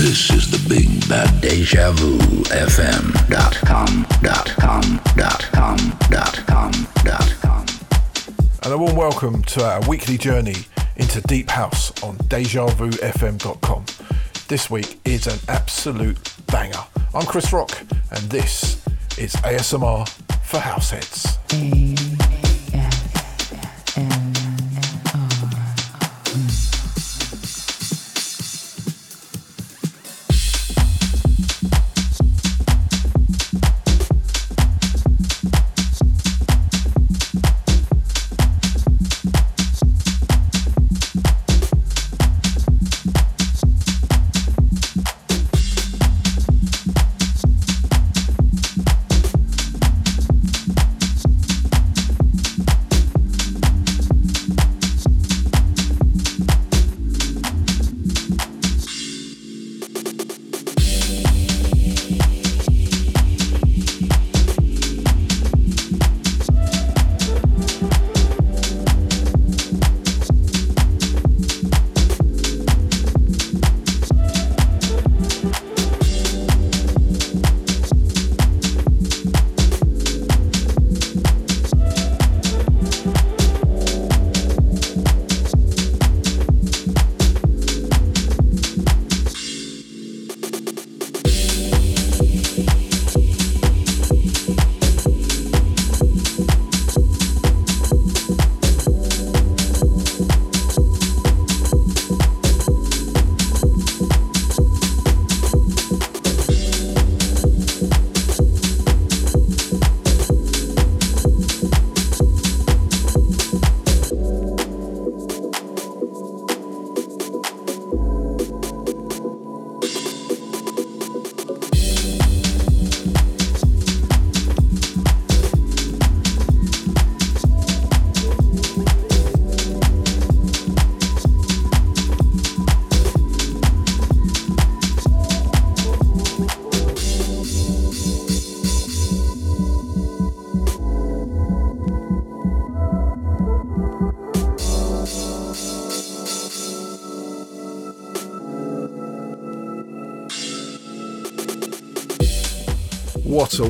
[0.00, 5.76] This is the Big Bad Deja Vu FM dot com dot com dot com
[6.08, 6.72] dot com
[7.04, 7.66] dot com.
[8.62, 10.56] And a warm welcome to our weekly journey
[10.96, 13.84] into Deep House on DejaVuFM.com.
[14.48, 16.82] This week is an absolute banger.
[17.14, 17.78] I'm Chris Rock,
[18.10, 18.82] and this
[19.18, 20.08] is ASMR
[20.42, 21.36] for Househeads.
[21.52, 21.99] What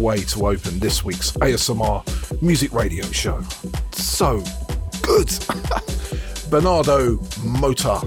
[0.00, 3.42] way to open this week's ASMR music radio show.
[3.92, 4.42] So
[5.02, 5.30] good.
[6.50, 8.00] Bernardo Mota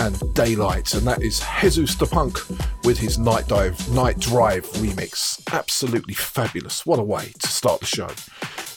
[0.00, 2.38] and Daylight, and that is Jesus the Punk
[2.84, 5.40] with his Night Dive Night Drive remix.
[5.52, 6.84] Absolutely fabulous.
[6.84, 8.10] What a way to start the show.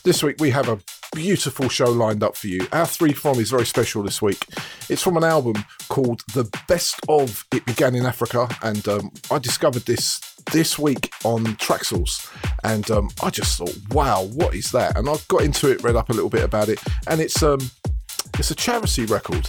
[0.04, 0.80] This week we have a
[1.14, 2.66] beautiful show lined up for you.
[2.72, 4.46] Our three from is very special this week.
[4.90, 9.38] It's from an album called The Best of It Began in Africa, and um, I
[9.40, 10.22] discovered this
[10.54, 12.27] this week on Traxsource,
[12.68, 14.98] and um, I just thought, wow, what is that?
[14.98, 17.60] And I got into it, read up a little bit about it, and it's um,
[18.38, 19.48] it's a charity record,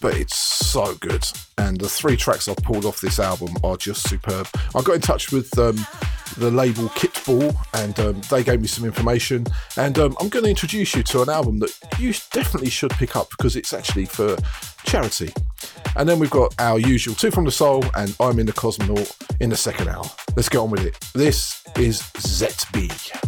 [0.00, 1.26] but it's so good.
[1.58, 4.48] And the three tracks I've pulled off this album are just superb.
[4.74, 5.76] I got in touch with um,
[6.38, 9.44] the label Kittball, and um, they gave me some information.
[9.76, 13.14] And um, I'm going to introduce you to an album that you definitely should pick
[13.14, 14.36] up because it's actually for
[14.84, 15.34] charity.
[15.96, 19.14] And then we've got our usual Two from the Soul and I'm in the Cosmonaut
[19.40, 20.04] in the second hour.
[20.36, 20.98] Let's get on with it.
[21.14, 23.27] This is ZB.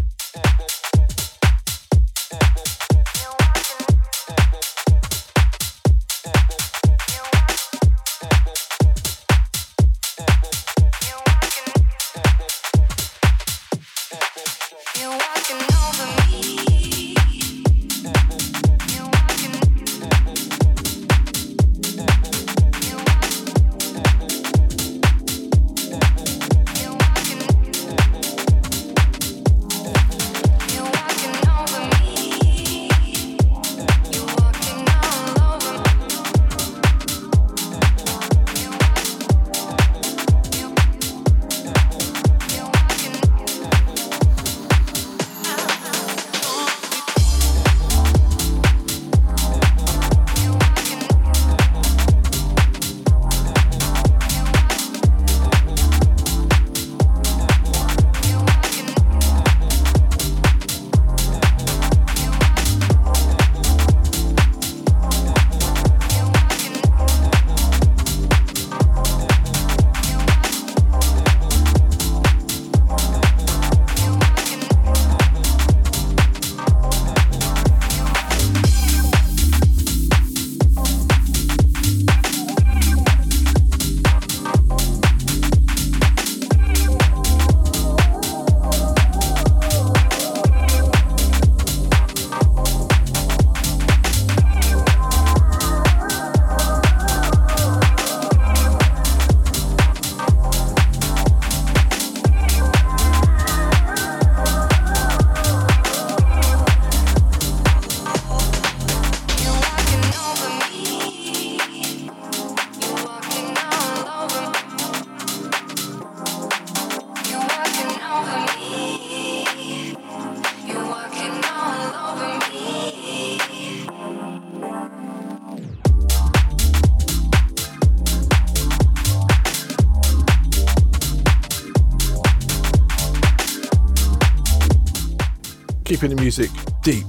[136.00, 136.50] Keeping the music
[136.80, 137.04] deep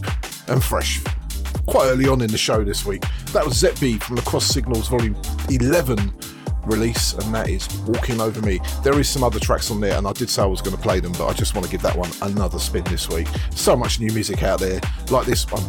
[0.49, 1.01] and fresh.
[1.65, 3.01] Quite early on in the show this week,
[3.31, 5.15] that was Zep from the Cross Signals Volume
[5.49, 6.13] 11
[6.65, 8.59] release, and that is Walking Over Me.
[8.83, 10.81] There is some other tracks on there, and I did say I was going to
[10.81, 13.29] play them, but I just want to give that one another spin this week.
[13.51, 15.63] So much new music out there, like this one.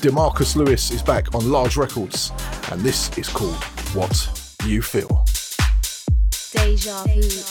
[0.00, 2.30] Demarkus Lewis is back on Large Records,
[2.70, 3.56] and this is called
[3.92, 5.24] What You Feel.
[6.52, 7.47] Deja Vu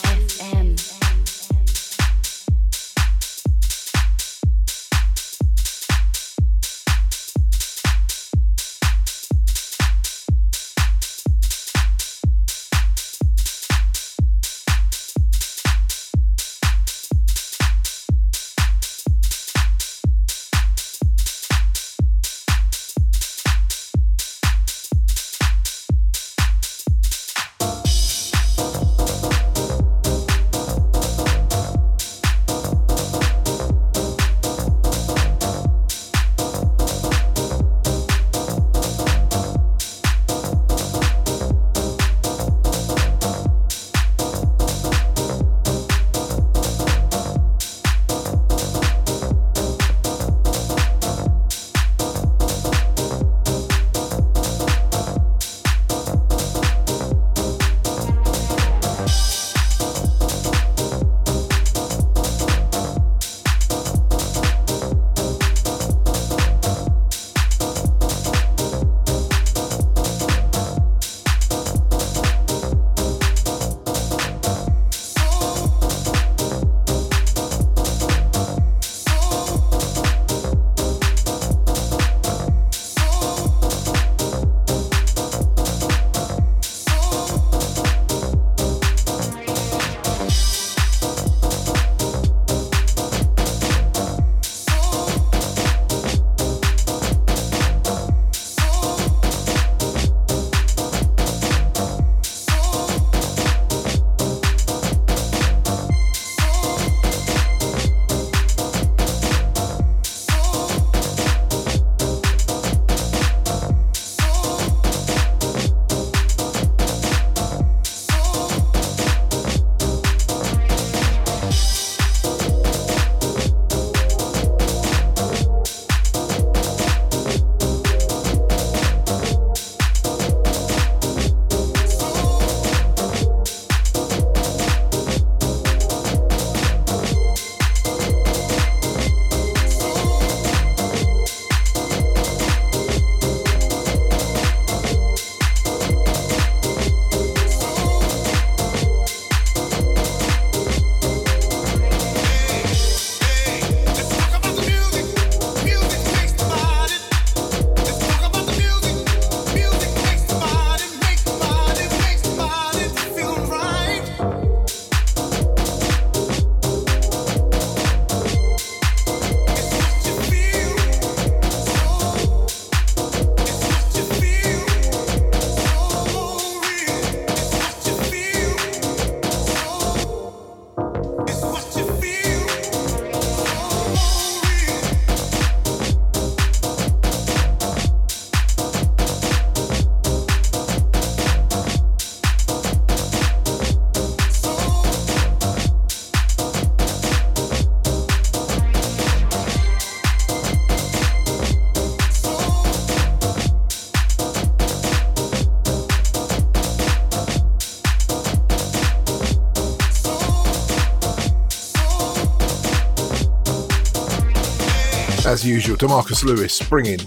[215.48, 216.98] usual, Demarkus Lewis bringing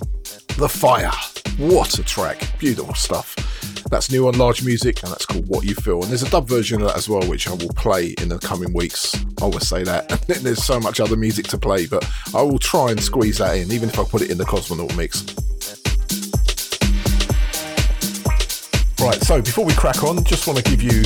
[0.58, 1.12] the fire.
[1.58, 2.42] What a track!
[2.58, 3.36] Beautiful stuff.
[3.92, 6.02] That's new on Large Music, and that's called What You Feel.
[6.02, 8.40] And there's a dub version of that as well, which I will play in the
[8.40, 9.14] coming weeks.
[9.40, 10.10] I always say that.
[10.28, 13.72] there's so much other music to play, but I will try and squeeze that in,
[13.72, 15.24] even if I put it in the Cosmonaut mix.
[19.00, 21.04] Right, so before we crack on, just want to give you,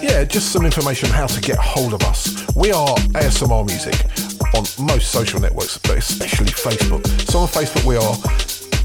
[0.00, 2.46] yeah, just some information on how to get hold of us.
[2.56, 3.94] We are ASMR Music
[4.54, 7.06] on most social networks, but especially Facebook.
[7.30, 8.14] So on Facebook we are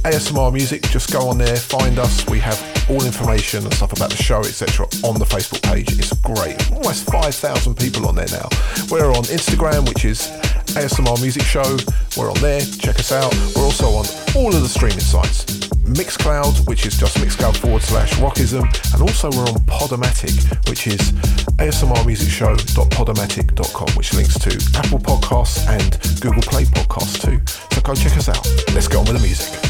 [0.04, 0.82] ASMR Music.
[0.90, 2.28] Just go on there, find us.
[2.28, 4.86] We have all information and stuff about the show, etc.
[5.04, 5.98] on the Facebook page.
[5.98, 6.60] It's great.
[6.74, 8.50] Almost 5,000 people on there now.
[8.92, 10.28] We're on Instagram, which is
[10.76, 11.78] ASMR Music Show.
[12.18, 12.62] We're on there.
[12.62, 13.34] Check us out.
[13.56, 14.06] We're also on
[14.36, 15.46] all of the streaming sites.
[15.84, 20.34] Mixcloud, which is just mixcloud forward slash rockism, and also we're on Podomatic,
[20.70, 21.12] which is
[21.58, 27.42] asmrmusicshow.podomatic.com, which links to Apple Podcasts and Google Play Podcasts too.
[27.74, 28.46] So go check us out.
[28.74, 29.63] Let's get on with the music.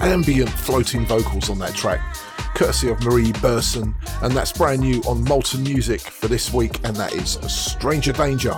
[0.00, 2.00] Ambient floating vocals on that track,
[2.54, 6.96] courtesy of Marie Burson, and that's brand new on Molten Music for this week, and
[6.96, 8.54] that is A Stranger Danger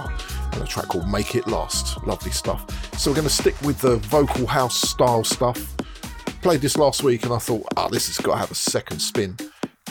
[0.52, 2.02] and a track called Make It Last.
[2.06, 2.64] Lovely stuff.
[2.98, 5.76] So we're going to stick with the vocal house style stuff.
[6.40, 8.54] Played this last week, and I thought, ah, oh, this has got to have a
[8.54, 9.36] second spin.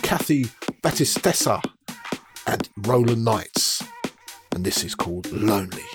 [0.02, 0.46] Kathy
[0.82, 1.62] Battistessa
[2.48, 3.84] and Roland Knights,
[4.56, 5.91] and this is called Lonely.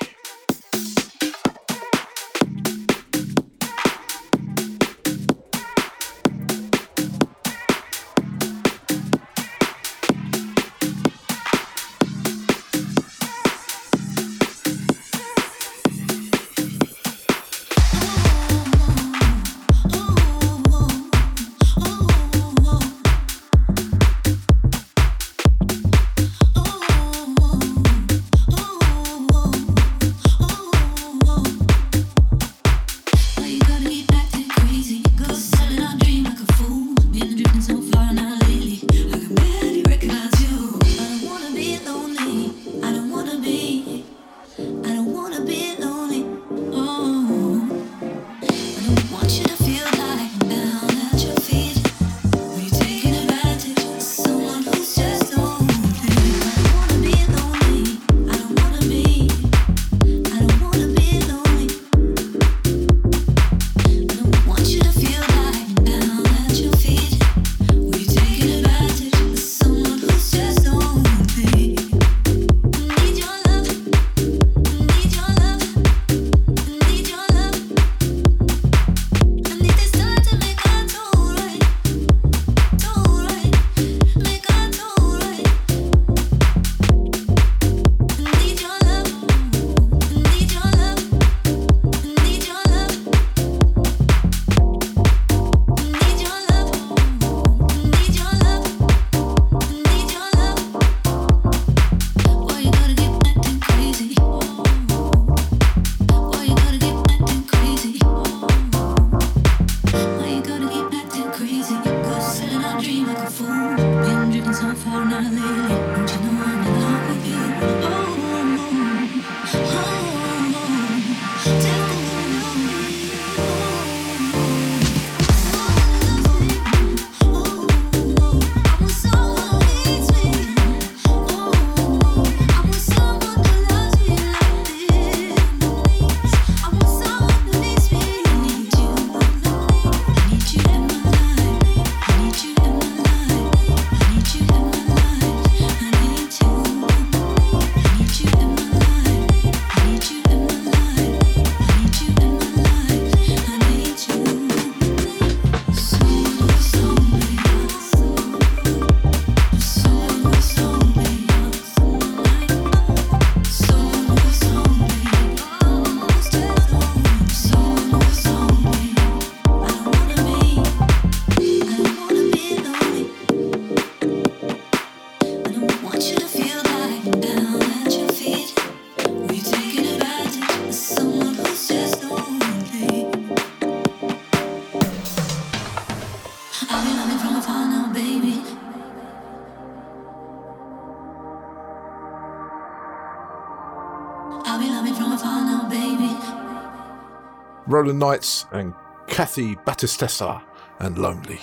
[197.76, 198.72] Roland Knights and
[199.06, 200.42] Kathy Battistessa
[200.78, 201.38] and Lonely.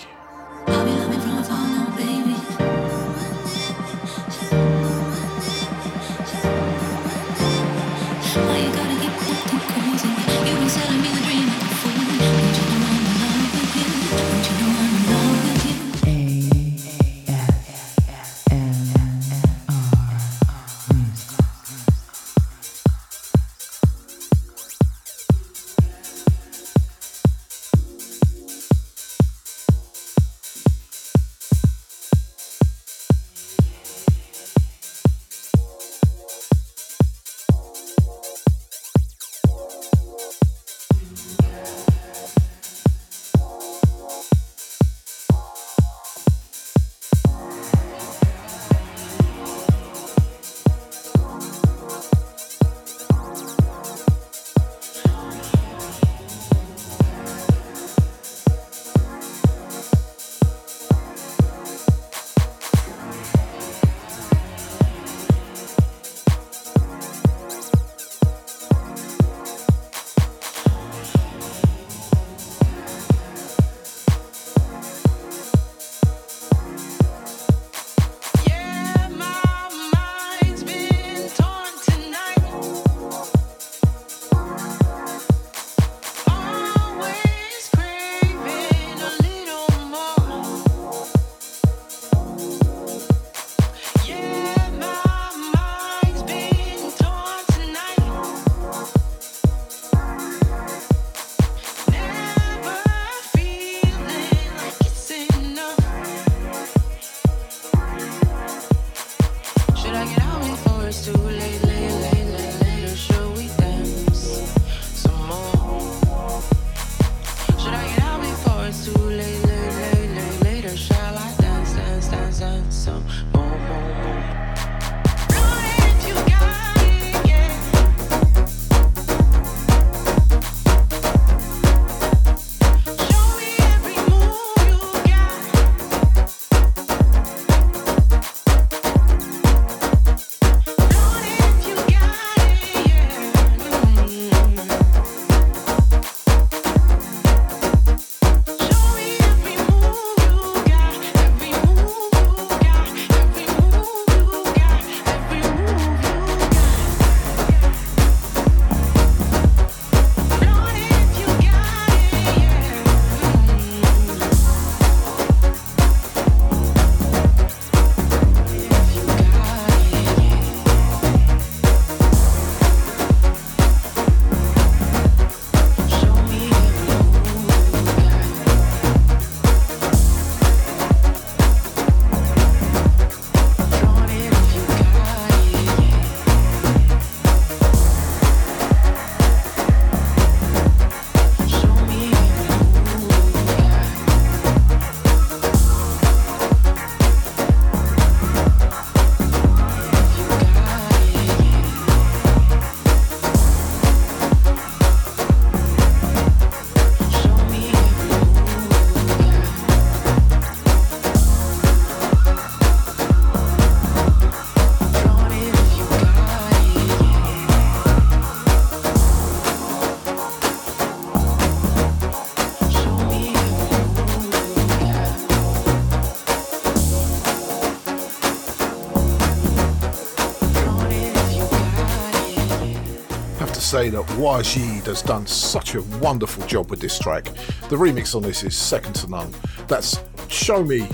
[233.74, 237.24] Say that Wajid has done such a wonderful job with this track.
[237.24, 239.34] The remix on this is second to none.
[239.66, 240.88] That's Show Me,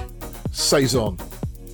[0.51, 1.19] Saison,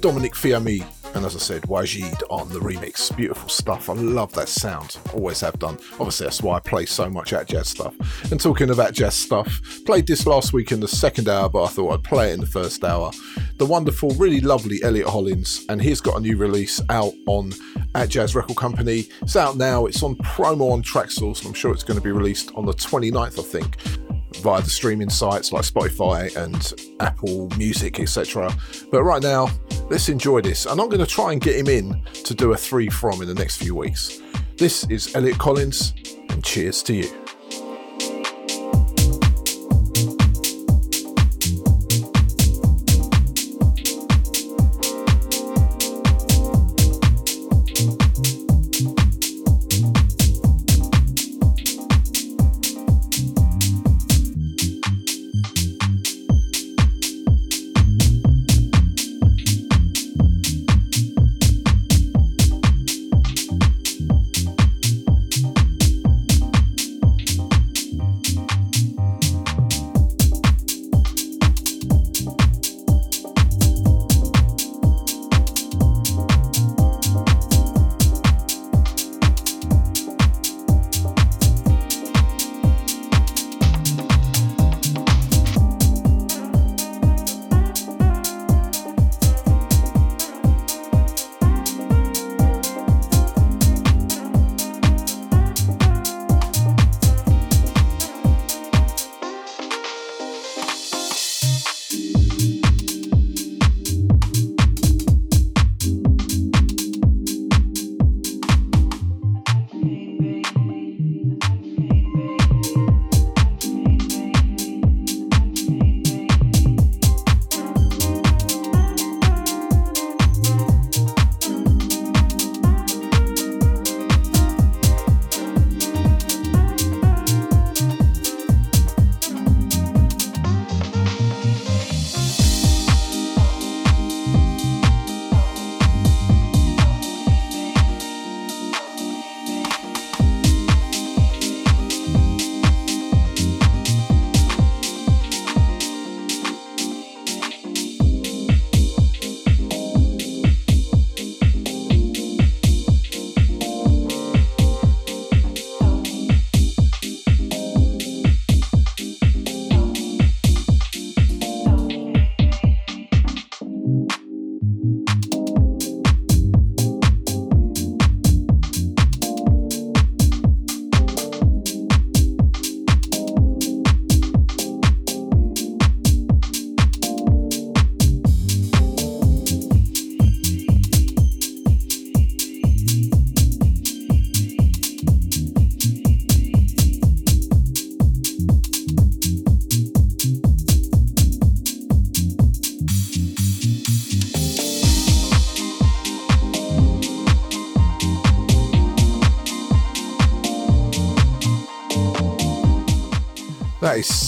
[0.01, 3.16] Dominic Fiami, and as I said, Wajid on the remix.
[3.16, 3.88] Beautiful stuff.
[3.88, 4.99] I love that sound.
[5.14, 5.79] Always have done.
[5.92, 7.95] Obviously, that's why I play so much at jazz stuff.
[8.33, 11.69] And talking about jazz stuff, played this last week in the second hour, but I
[11.69, 13.12] thought I'd play it in the first hour.
[13.59, 17.53] The wonderful, really lovely Elliot Hollins, and he's got a new release out on
[17.97, 19.07] Atjazz Record Company.
[19.23, 19.87] It's out now.
[19.87, 21.47] It's on promo on Traxsource.
[21.47, 23.77] I'm sure it's going to be released on the 29th, I think
[24.43, 28.55] via the streaming sites like Spotify and Apple Music, etc.
[28.91, 29.49] But right now,
[29.89, 30.67] let's enjoy this.
[30.67, 33.29] And I'm going to try and get him in to do a three from in
[33.29, 34.21] the next few weeks.
[34.57, 35.95] This is Elliot Collins,
[36.29, 37.16] and cheers to you.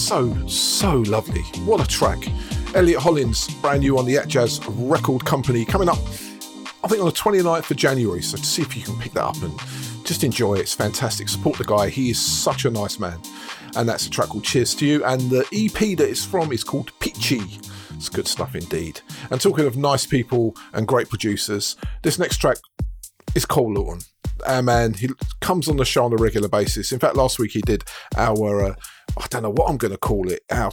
[0.09, 1.43] So, so lovely.
[1.65, 2.17] What a track.
[2.73, 5.99] Elliot Hollins, brand new on the Atjazz Record Company, coming up,
[6.83, 8.23] I think, on the 29th of January.
[8.23, 9.53] So to see if you can pick that up and
[10.05, 10.61] just enjoy it.
[10.61, 11.29] It's fantastic.
[11.29, 11.89] Support the guy.
[11.89, 13.19] He is such a nice man.
[13.75, 15.05] And that's a track called Cheers to You.
[15.05, 17.59] And the EP that it's from is called Peachy.
[17.91, 19.01] It's good stuff indeed.
[19.29, 22.57] And talking of nice people and great producers, this next track
[23.35, 24.01] is Cole Lawton.
[24.47, 26.91] Our man, he comes on the show on a regular basis.
[26.91, 27.83] In fact, last week he did
[28.17, 28.69] our.
[28.69, 28.75] Uh,
[29.29, 30.71] don't know what I'm going to call it, our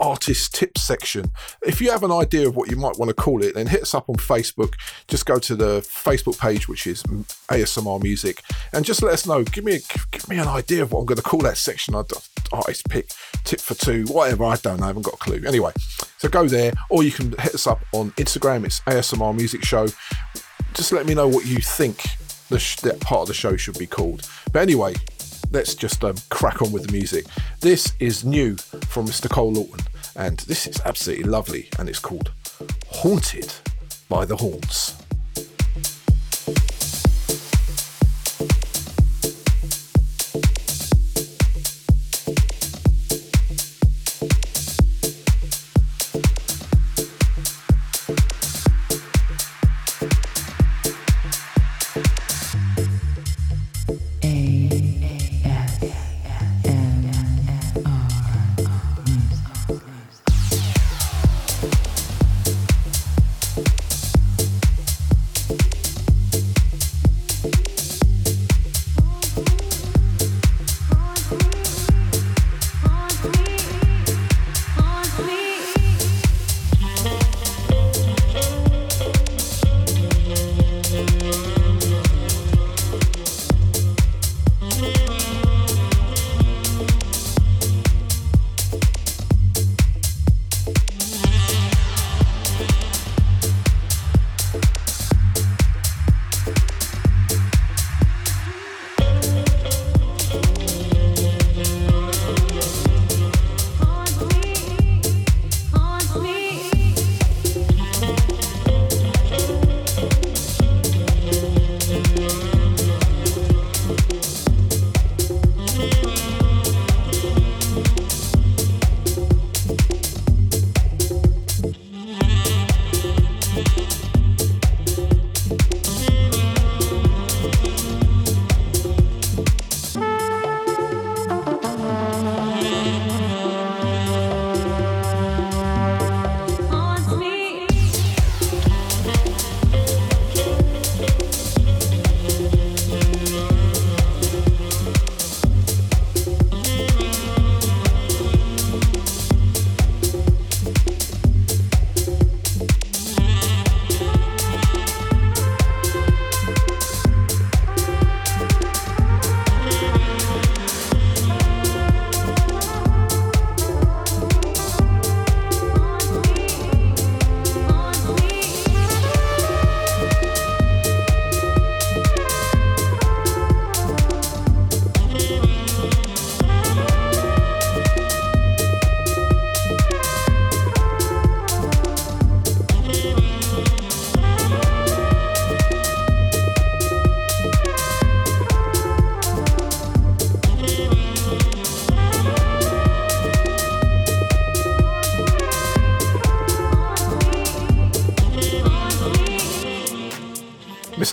[0.00, 1.30] artist tips section.
[1.62, 3.82] If you have an idea of what you might want to call it, then hit
[3.82, 4.72] us up on Facebook.
[5.08, 7.02] Just go to the Facebook page, which is
[7.48, 8.42] ASMR Music,
[8.72, 9.44] and just let us know.
[9.44, 11.94] Give me a, give me an idea of what I'm going to call that section.
[11.94, 12.02] I
[12.52, 13.10] artist pick,
[13.44, 14.44] tip for two, whatever.
[14.44, 14.84] I don't know.
[14.84, 15.42] I haven't got a clue.
[15.46, 15.72] Anyway,
[16.18, 18.64] so go there, or you can hit us up on Instagram.
[18.64, 19.88] It's ASMR Music Show.
[20.74, 22.02] Just let me know what you think
[22.48, 24.28] the sh- that part of the show should be called.
[24.52, 24.94] But anyway,
[25.50, 27.26] let's just um, crack on with the music.
[27.60, 29.30] This is new from Mr.
[29.30, 32.32] Cole Lawton, and this is absolutely lovely, and it's called
[32.88, 33.52] Haunted
[34.08, 35.05] by the Horns.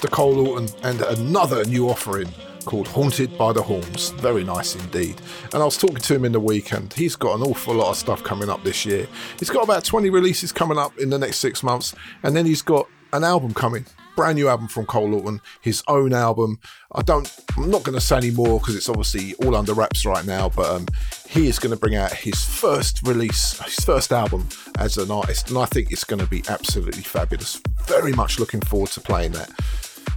[0.03, 0.11] Mr.
[0.11, 2.27] Cole Lawton, and another new offering
[2.65, 4.09] called Haunted by the Horns.
[4.09, 5.21] Very nice indeed.
[5.53, 6.91] And I was talking to him in the weekend.
[6.91, 9.07] He's got an awful lot of stuff coming up this year.
[9.39, 12.61] He's got about 20 releases coming up in the next six months, and then he's
[12.61, 13.85] got an album coming.
[14.15, 16.59] Brand new album from Cole Lawton, his own album.
[16.91, 20.05] I don't, I'm not going to say any more because it's obviously all under wraps
[20.05, 20.49] right now.
[20.49, 20.85] But um,
[21.29, 25.49] he is going to bring out his first release, his first album as an artist,
[25.49, 27.59] and I think it's going to be absolutely fabulous.
[27.85, 29.49] Very much looking forward to playing that.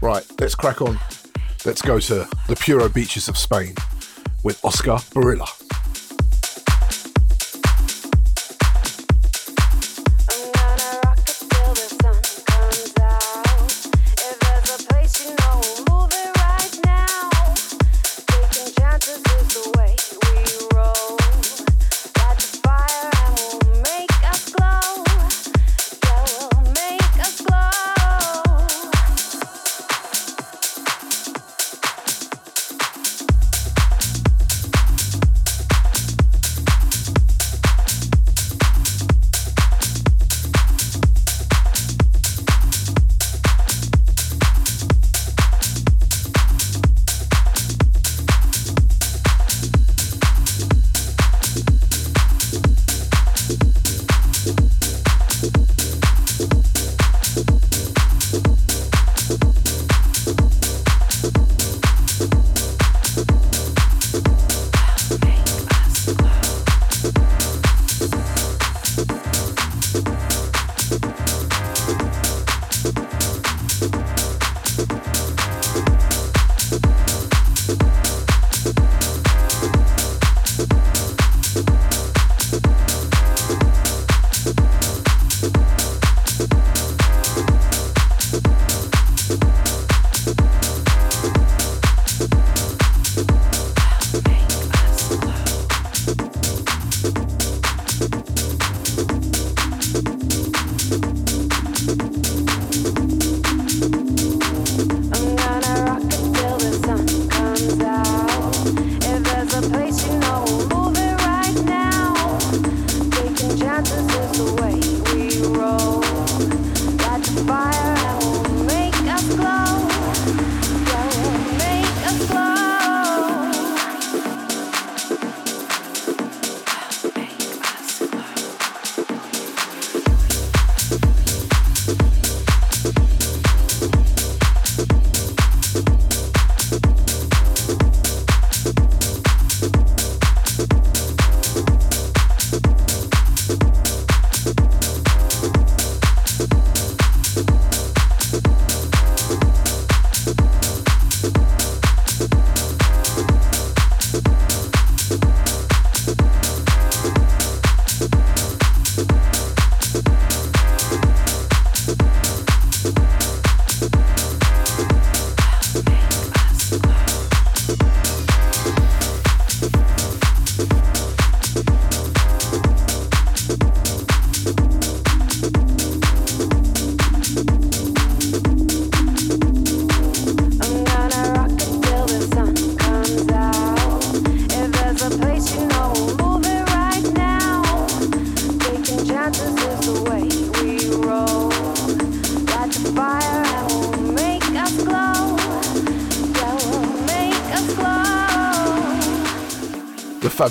[0.03, 0.99] Right, let's crack on.
[1.65, 3.75] Let's go to the Puro beaches of Spain
[4.45, 5.66] with Oscar Barila.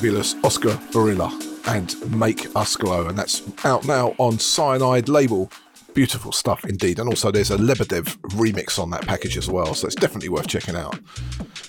[0.06, 1.32] Fabulous Oscar Barila
[1.68, 5.50] and Make Us Glow, and that's out now on Cyanide label.
[5.96, 9.88] Beautiful stuff indeed, and also there's a Lebedev remix on that package as well, so
[9.88, 11.00] it's definitely worth checking out.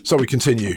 [0.02, 0.74] So we continue.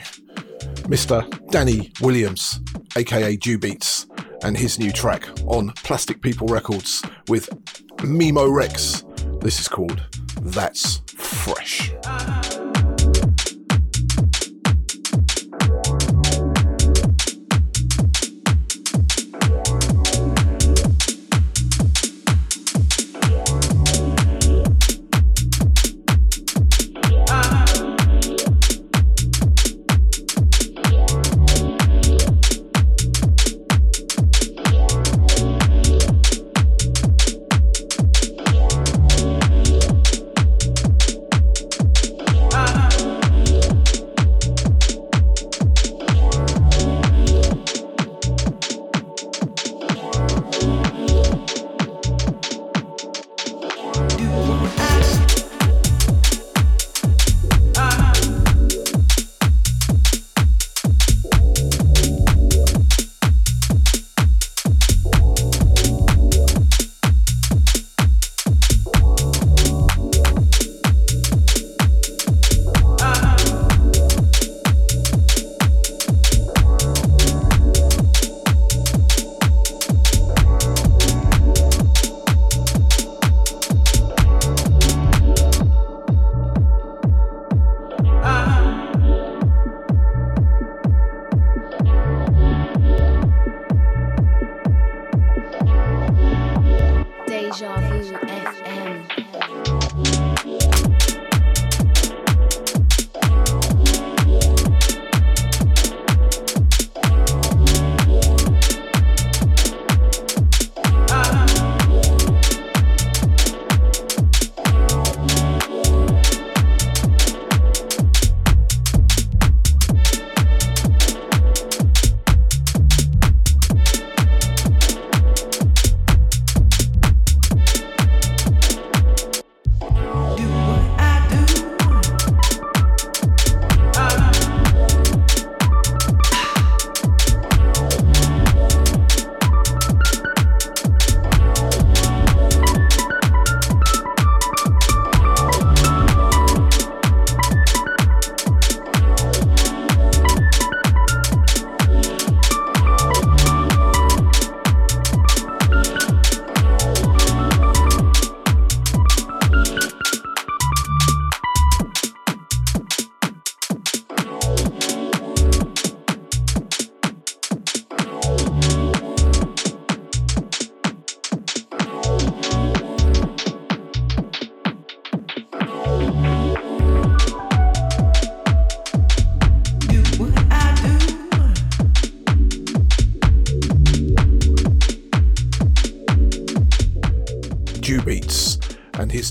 [0.88, 1.28] Mr.
[1.52, 2.62] Danny Williams,
[2.96, 4.08] aka Dew Beats,
[4.42, 7.50] and his new track on Plastic People Records with
[7.98, 9.04] Mimo Rex.
[9.42, 10.02] This is called
[10.44, 10.99] That's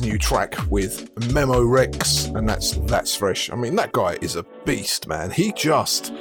[0.00, 3.50] new track with Memo Rex, and that's that's fresh.
[3.50, 5.30] I mean, that guy is a beast, man.
[5.30, 6.12] He just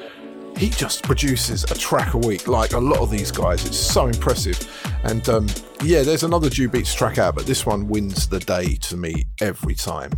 [0.58, 3.66] he just produces a track a week, like a lot of these guys.
[3.66, 4.60] It's so impressive.
[5.04, 5.48] And um,
[5.84, 9.26] yeah, there's another Dew Beats track out, but this one wins the day to me
[9.40, 10.12] every time.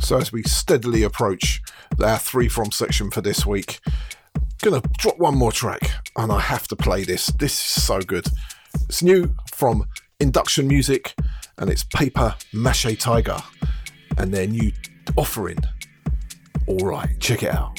[0.00, 1.62] So as we steadily approach
[2.02, 3.80] our three from section for this week,
[4.62, 7.26] gonna drop one more track, and I have to play this.
[7.26, 8.26] This is so good.
[8.88, 9.86] It's new from
[10.20, 11.13] Induction Music,
[11.58, 13.38] and it's Paper Mache Tiger,
[14.18, 14.72] and their new
[15.16, 15.58] offering.
[16.66, 17.73] All right, check it out.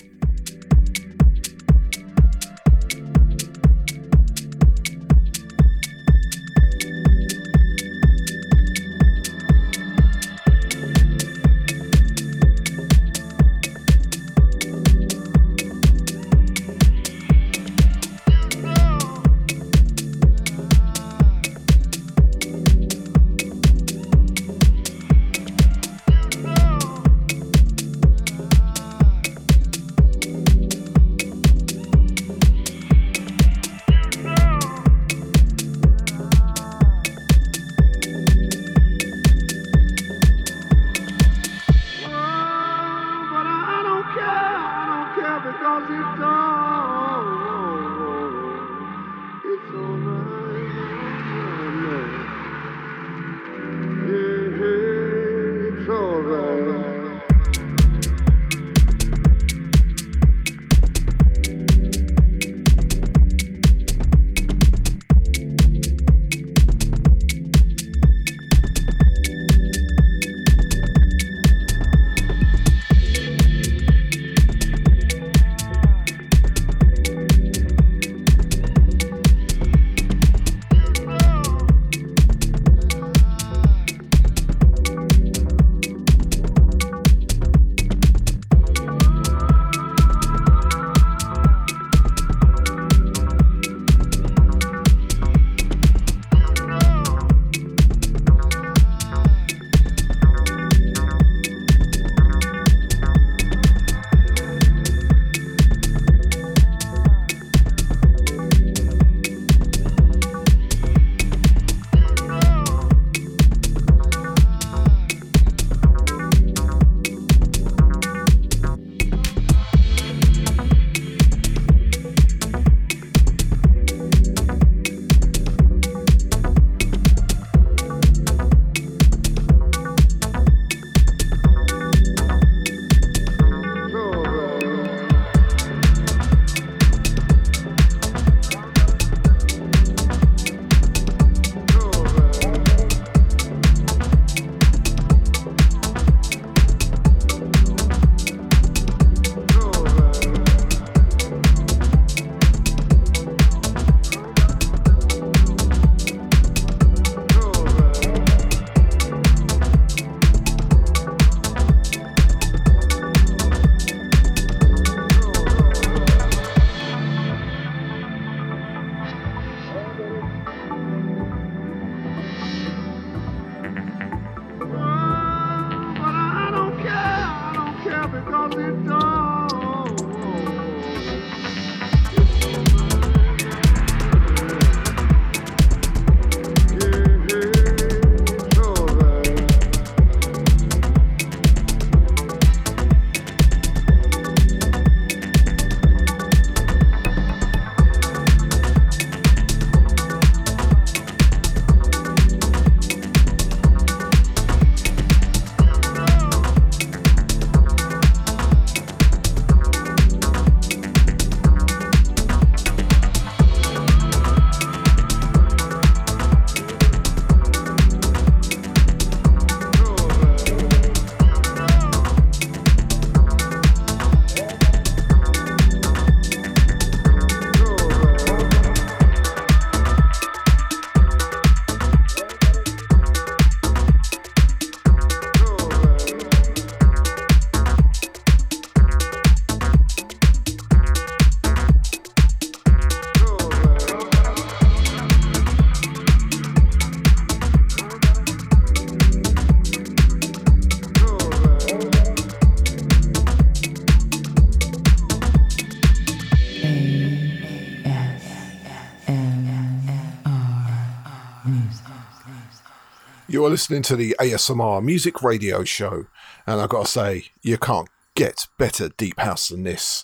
[263.45, 266.07] Are listening to the ASMR Music Radio Show,
[266.47, 270.03] and I've got to say, you can't get better deep house than this.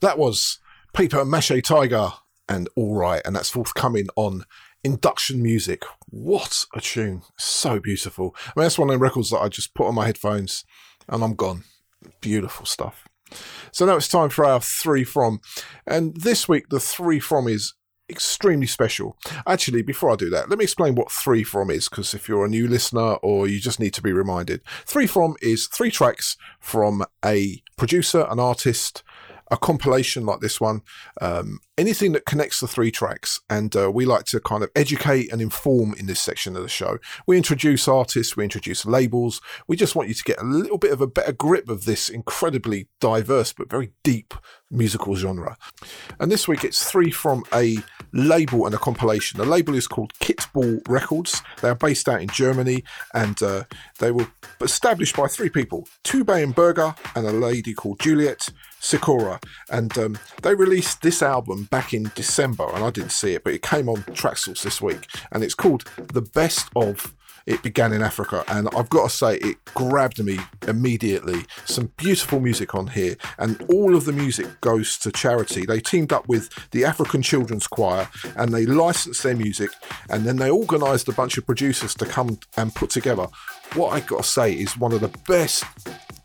[0.00, 0.58] That was
[0.94, 2.12] Paper Mache Tiger
[2.48, 4.44] and All Right, and that's forthcoming on
[4.82, 5.84] Induction Music.
[6.08, 7.24] What a tune!
[7.36, 8.34] So beautiful.
[8.38, 10.64] I mean, that's one of the records that I just put on my headphones
[11.10, 11.64] and I'm gone.
[12.22, 13.06] Beautiful stuff.
[13.70, 15.40] So now it's time for our three from,
[15.86, 17.74] and this week the three from is
[18.08, 19.16] extremely special.
[19.46, 22.44] Actually, before I do that, let me explain what Three From is, because if you're
[22.46, 26.36] a new listener or you just need to be reminded, Three From is three tracks
[26.60, 29.02] from a producer, an artist,
[29.50, 30.82] a compilation like this one,
[31.22, 33.40] um, anything that connects the three tracks.
[33.48, 36.68] And uh, we like to kind of educate and inform in this section of the
[36.68, 36.98] show.
[37.26, 39.40] We introduce artists, we introduce labels.
[39.66, 42.08] We just want you to get a little bit of a better grip of this
[42.08, 44.34] incredibly diverse but very deep
[44.70, 45.56] musical genre.
[46.20, 47.78] And this week it's three from a
[48.12, 49.38] label and a compilation.
[49.38, 51.42] The label is called Kittball Records.
[51.62, 52.84] They are based out in Germany
[53.14, 53.64] and uh,
[53.98, 54.28] they were
[54.60, 58.48] established by three people Tube and Berger and a lady called Juliet
[58.80, 59.40] Sikora.
[59.70, 63.54] And um, they released this album back in December, and I didn't see it, but
[63.54, 67.14] it came on Traxsource this week, and it's called The Best of
[67.48, 71.44] it began in Africa, and I've got to say, it grabbed me immediately.
[71.64, 75.64] Some beautiful music on here, and all of the music goes to charity.
[75.64, 79.70] They teamed up with the African Children's Choir and they licensed their music,
[80.10, 83.28] and then they organised a bunch of producers to come and put together
[83.74, 85.64] what I've got to say is one of the best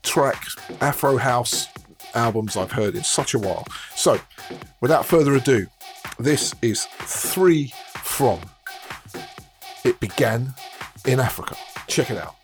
[0.02, 1.68] tracks, Afro House
[2.14, 3.66] albums I've heard in such a while.
[3.94, 4.18] So,
[4.80, 5.66] without further ado,
[6.18, 8.40] this is three from
[9.84, 10.54] It Began
[11.06, 11.56] in Africa.
[11.86, 12.34] Check it out.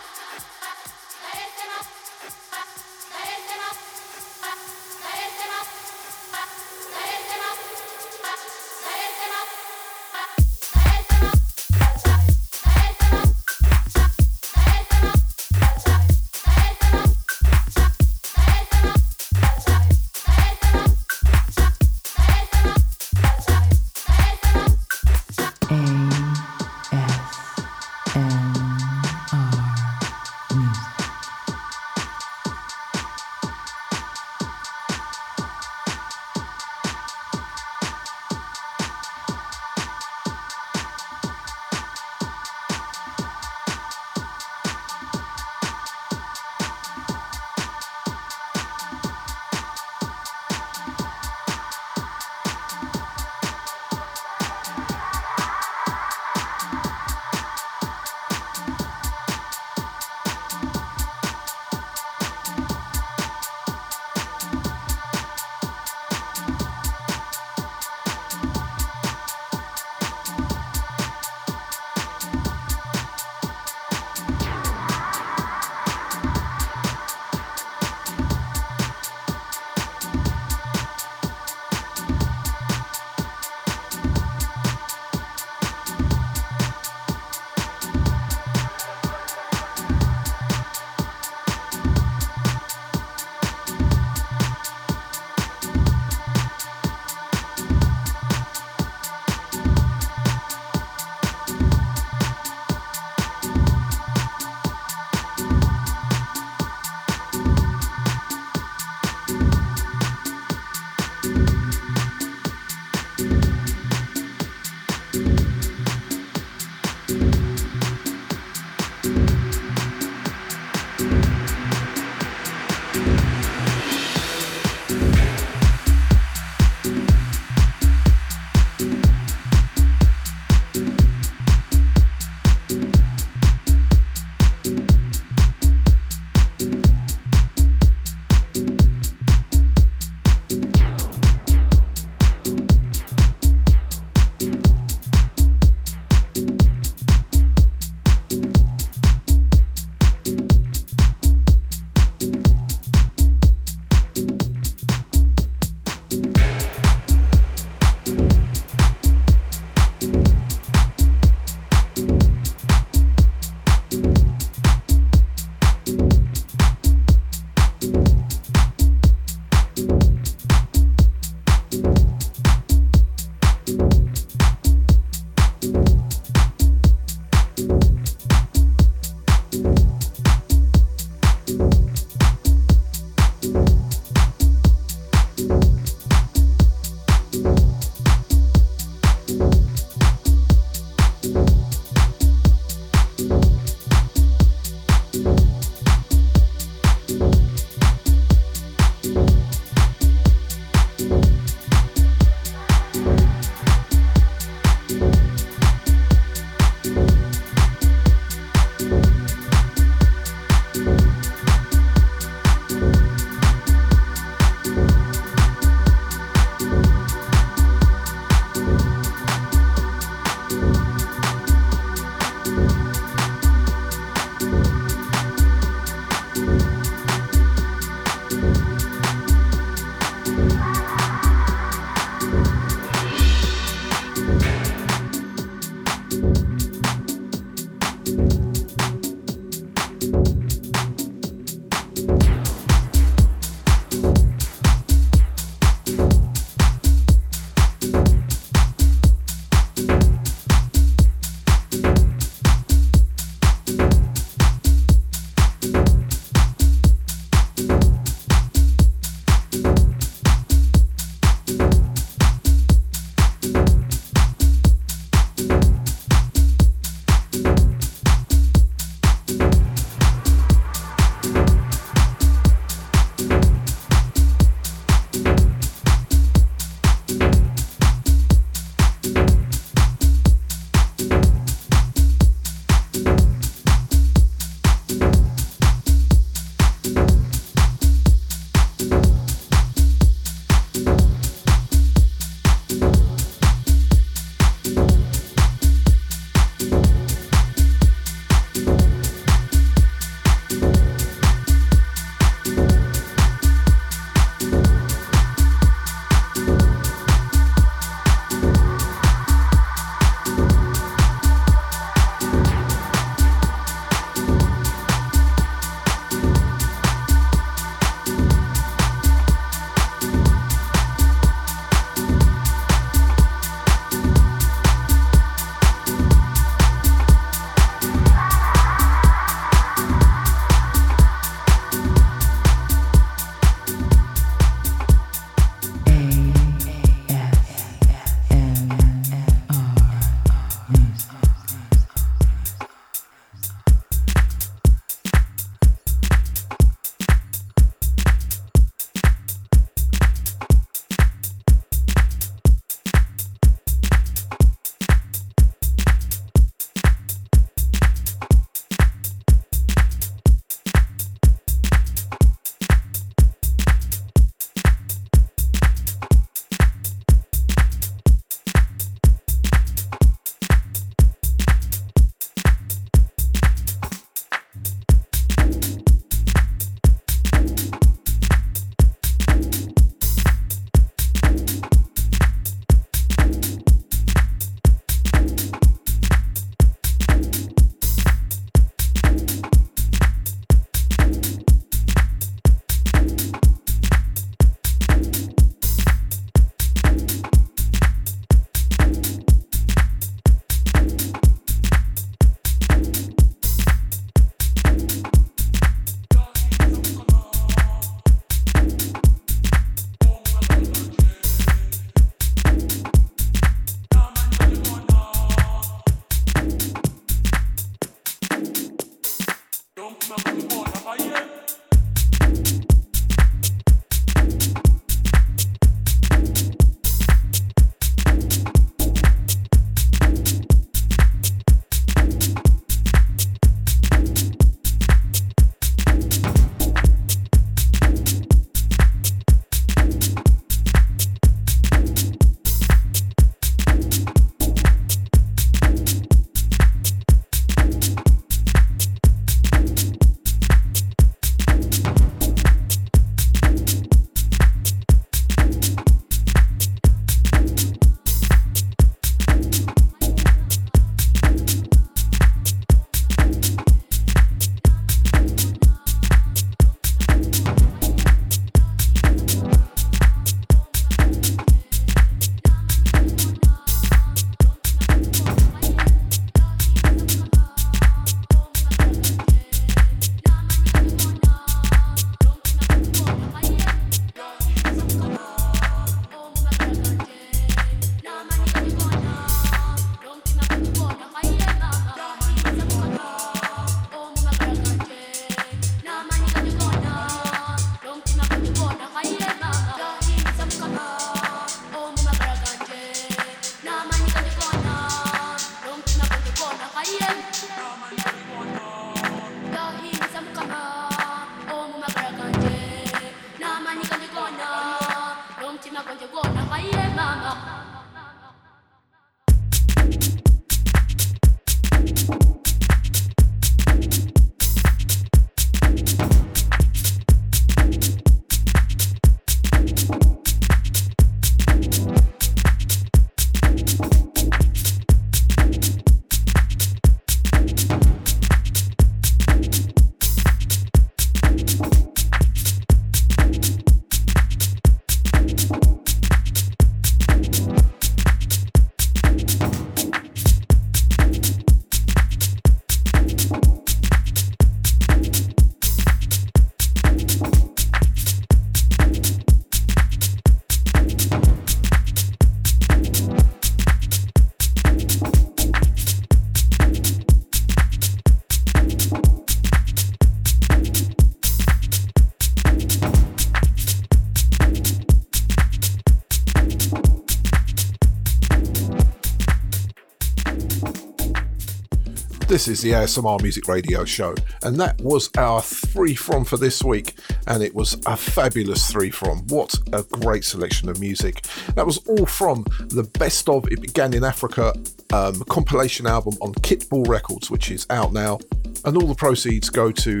[582.48, 586.94] Is the ASMR Music Radio Show, and that was our three from for this week,
[587.26, 589.18] and it was a fabulous three from.
[589.26, 591.24] What a great selection of music!
[591.56, 594.54] That was all from the Best of It Began in Africa
[594.94, 598.18] um, compilation album on Kittball Records, which is out now,
[598.64, 600.00] and all the proceeds go to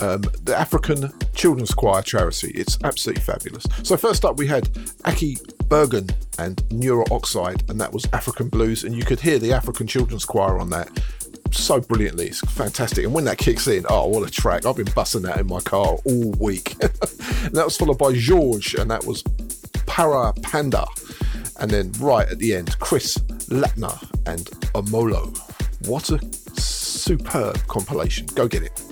[0.00, 2.50] um, the African Children's Choir charity.
[2.50, 3.64] It's absolutely fabulous.
[3.82, 4.68] So, first up, we had
[5.06, 5.38] Aki
[5.68, 9.86] Bergen and Neuro Oxide, and that was African Blues, and you could hear the African
[9.86, 10.90] Children's Choir on that
[11.52, 12.28] so brilliantly.
[12.28, 13.04] It's fantastic.
[13.04, 14.66] And when that kicks in, oh, what a track.
[14.66, 16.78] I've been busting that in my car all week.
[16.78, 19.22] that was followed by George, and that was
[19.86, 20.86] Para Panda.
[21.58, 23.16] And then right at the end, Chris
[23.48, 24.44] Latner and
[24.74, 25.36] Omolo.
[25.86, 26.18] What a
[26.60, 28.26] superb compilation.
[28.34, 28.82] Go get it.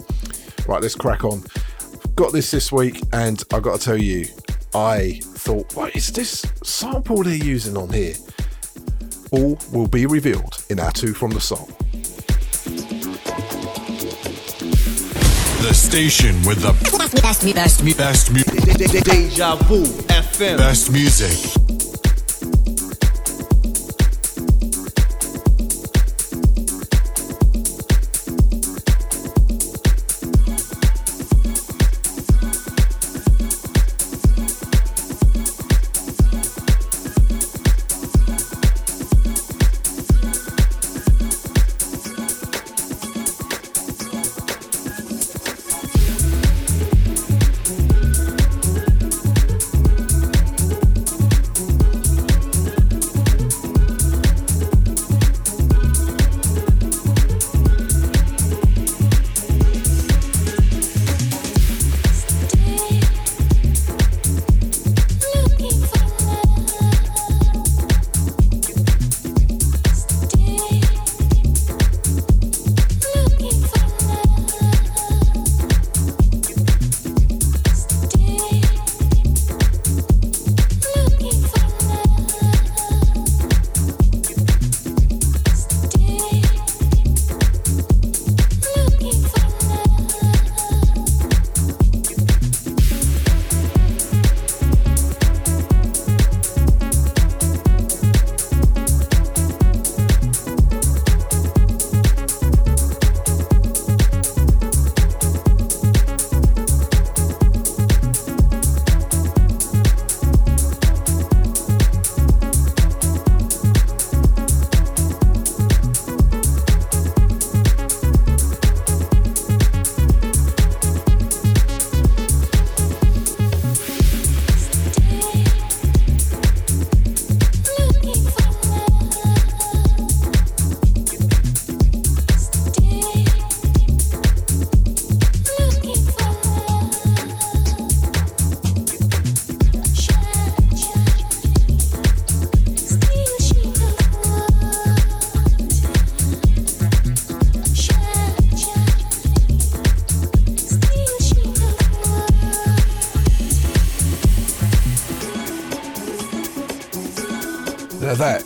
[0.66, 1.42] Right, let's crack on.
[2.14, 4.26] Got this this week, and I got to tell you,
[4.74, 8.14] I thought, what is this sample they're using on here?
[9.30, 11.70] All will be revealed in our two from the song.
[15.64, 20.58] The station with the best, best, best, best, best, Deja Vu FM.
[20.58, 21.38] best music.
[21.38, 21.63] Now that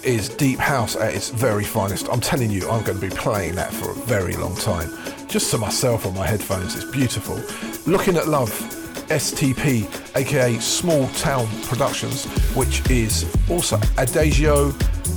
[0.08, 2.08] is deep house at its very finest.
[2.10, 4.90] I'm telling you, I'm going to be playing that for a very long time.
[5.28, 7.36] Just to myself on my headphones, it's beautiful.
[7.90, 8.50] Looking at Love,
[9.10, 9.86] STP,
[10.16, 14.72] aka Small Town Productions, which is also Adagio,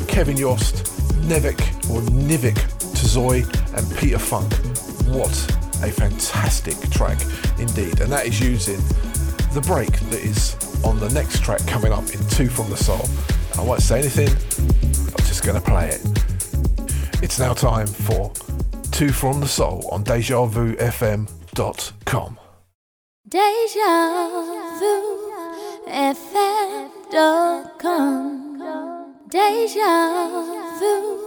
[0.10, 0.84] Kevin Yost,
[1.24, 2.60] Nevik or Nivik
[2.94, 3.46] Tazoy,
[3.78, 4.52] and Peter Funk.
[5.16, 5.32] What
[5.84, 7.20] a fantastic track
[7.58, 8.02] indeed.
[8.02, 8.80] And that is using
[9.54, 13.08] the break that is on the next track coming up in Two from the Soul.
[13.58, 14.30] I won't say anything,
[15.42, 16.02] Just going to play it.
[17.24, 18.32] It's now time for
[18.92, 22.40] Two from the Soul on DejaVuFM.com.
[23.28, 24.30] Deja
[24.80, 25.32] vu
[25.88, 26.94] FM.com.
[29.32, 30.28] Deja
[30.80, 31.18] vu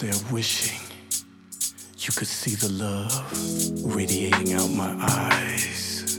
[0.00, 0.80] there wishing
[1.98, 6.16] you could see the love radiating out my eyes.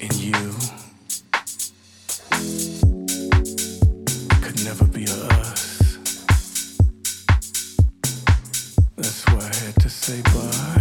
[0.00, 0.32] And you
[4.42, 5.98] could never be a us.
[8.96, 10.75] That's why I had to say bye.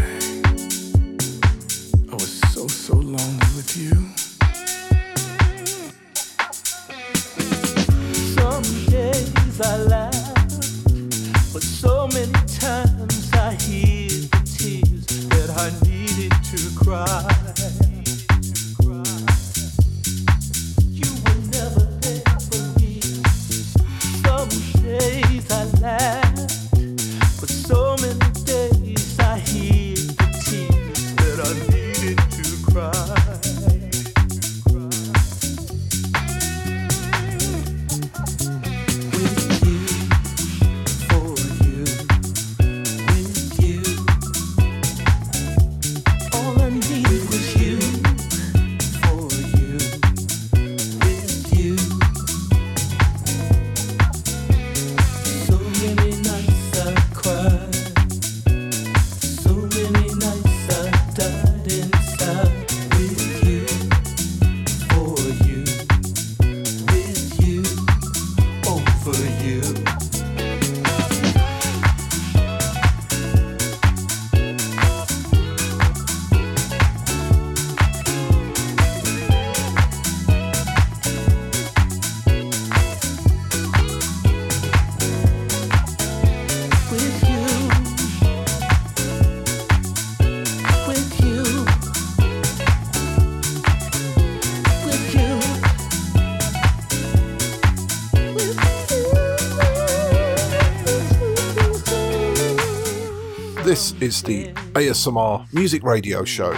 [104.05, 106.53] Is the ASMR Music Radio Show.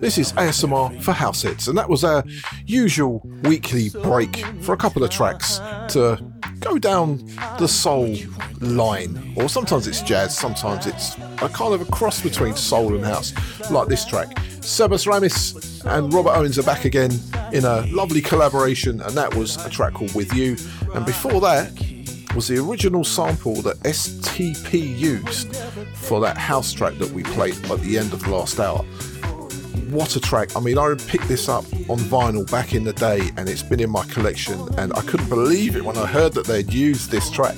[0.00, 2.24] This is ASMR for House Hits, and that was our
[2.66, 5.58] usual weekly break for a couple of tracks
[5.90, 6.18] to
[6.58, 7.24] go down
[7.60, 8.16] the soul
[8.60, 9.32] line.
[9.36, 13.32] Or sometimes it's jazz, sometimes it's a kind of a cross between soul and house,
[13.70, 14.34] like this track.
[14.58, 17.12] Sebas Ramis and Robert Owens are back again
[17.52, 20.56] in a lovely collaboration, and that was a track called With You.
[20.94, 21.70] And before that,
[22.34, 25.54] was the original sample that STP used
[26.08, 28.78] for that house track that we played at the end of the last hour.
[29.90, 30.56] What a track!
[30.56, 33.78] I mean, I picked this up on vinyl back in the day and it's been
[33.78, 37.30] in my collection, and I couldn't believe it when I heard that they'd used this
[37.30, 37.56] track.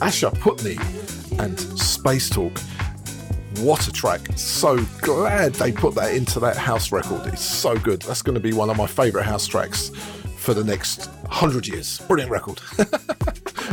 [0.00, 0.78] Asha Puthli
[1.40, 2.56] and Space Talk.
[3.58, 4.20] What a track!
[4.36, 7.26] So glad they put that into that house record.
[7.26, 8.02] It's so good.
[8.02, 9.90] That's going to be one of my favourite house tracks
[10.36, 11.98] for the next hundred years.
[12.06, 12.60] Brilliant record.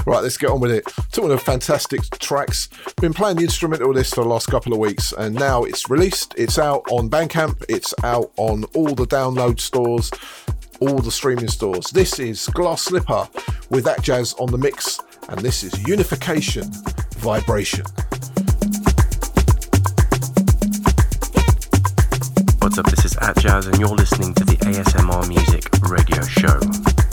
[0.05, 0.90] Right, let's get on with it.
[1.11, 2.69] Talking of the fantastic tracks,
[3.01, 6.33] been playing the instrumental list for the last couple of weeks, and now it's released.
[6.37, 7.65] It's out on Bandcamp.
[7.67, 10.09] It's out on all the download stores,
[10.79, 11.87] all the streaming stores.
[11.87, 13.27] This is Glass Slipper
[13.69, 16.71] with Atjazz on the mix, and this is Unification
[17.17, 17.83] Vibration.
[22.59, 22.85] What's up?
[22.85, 27.10] This is Atjazz, and you're listening to the ASMR Music Radio Show.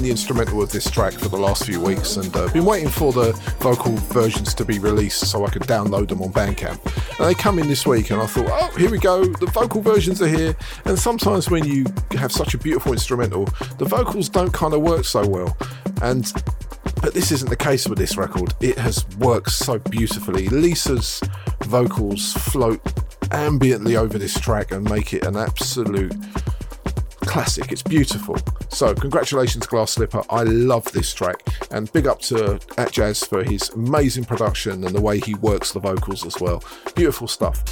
[0.00, 2.88] Playing the instrumental of this track for the last few weeks and uh, been waiting
[2.88, 6.80] for the vocal versions to be released so I could download them on Bandcamp.
[7.18, 9.82] And they come in this week, and I thought, oh, here we go, the vocal
[9.82, 10.56] versions are here.
[10.86, 13.44] And sometimes when you have such a beautiful instrumental,
[13.78, 15.56] the vocals don't kind of work so well.
[16.02, 16.32] And
[17.02, 18.54] but this isn't the case with this record.
[18.60, 20.48] It has worked so beautifully.
[20.48, 21.20] Lisa's
[21.64, 22.82] vocals float
[23.30, 26.14] ambiently over this track and make it an absolute
[27.20, 27.70] classic.
[27.70, 28.36] It's beautiful.
[28.80, 30.22] So, congratulations, Glass Slipper.
[30.30, 31.46] I love this track.
[31.70, 35.80] And big up to Atjazz for his amazing production and the way he works the
[35.80, 36.64] vocals as well.
[36.94, 37.62] Beautiful stuff.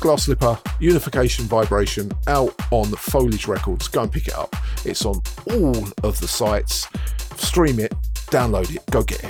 [0.00, 3.86] Glass Slipper, Unification Vibration, out on the Foliage Records.
[3.86, 4.56] Go and pick it up.
[4.84, 6.88] It's on all of the sites.
[7.36, 7.94] Stream it,
[8.26, 9.27] download it, go get it.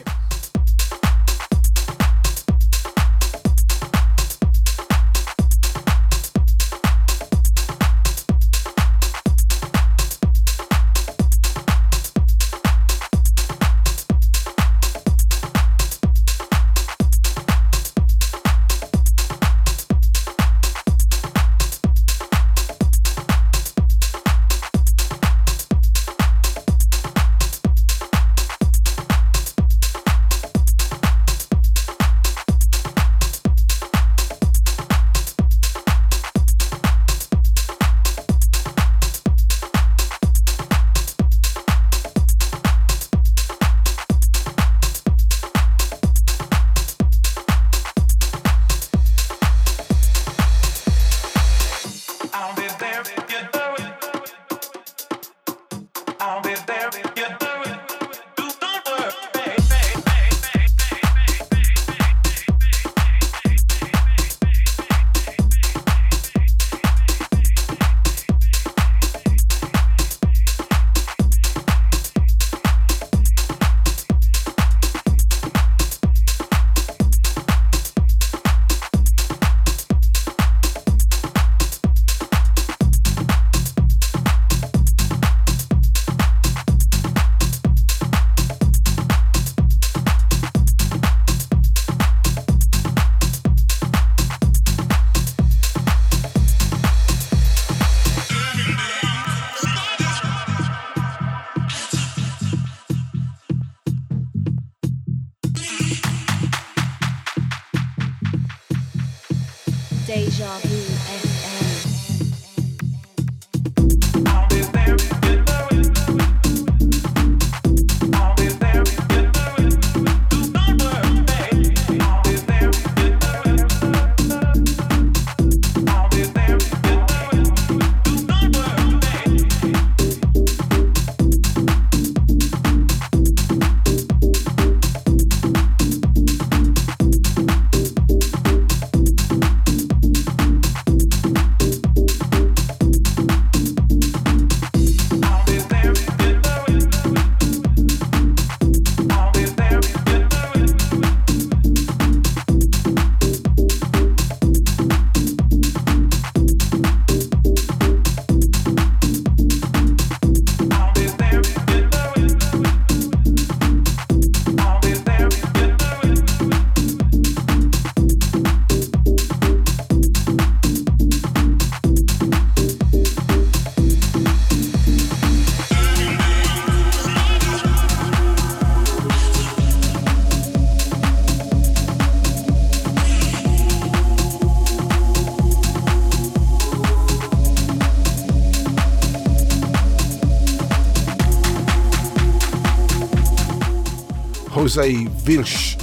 [194.69, 195.81] Jose Vilch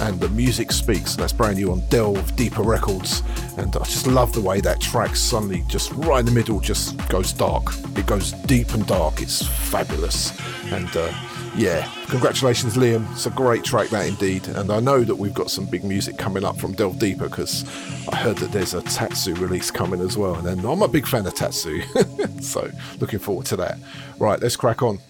[0.00, 1.16] and the music speaks.
[1.16, 3.24] That's brand new on Delve Deeper Records.
[3.56, 6.96] And I just love the way that track suddenly just right in the middle just
[7.08, 7.64] goes dark.
[7.96, 9.20] It goes deep and dark.
[9.20, 10.38] It's fabulous.
[10.70, 11.12] And uh,
[11.56, 13.10] yeah, congratulations, Liam.
[13.10, 14.46] It's a great track, that indeed.
[14.46, 17.64] And I know that we've got some big music coming up from Delve Deeper because
[18.08, 20.46] I heard that there's a Tatsu release coming as well.
[20.46, 21.82] And I'm a big fan of Tatsu.
[22.40, 22.70] so
[23.00, 23.78] looking forward to that.
[24.20, 25.00] Right, let's crack on.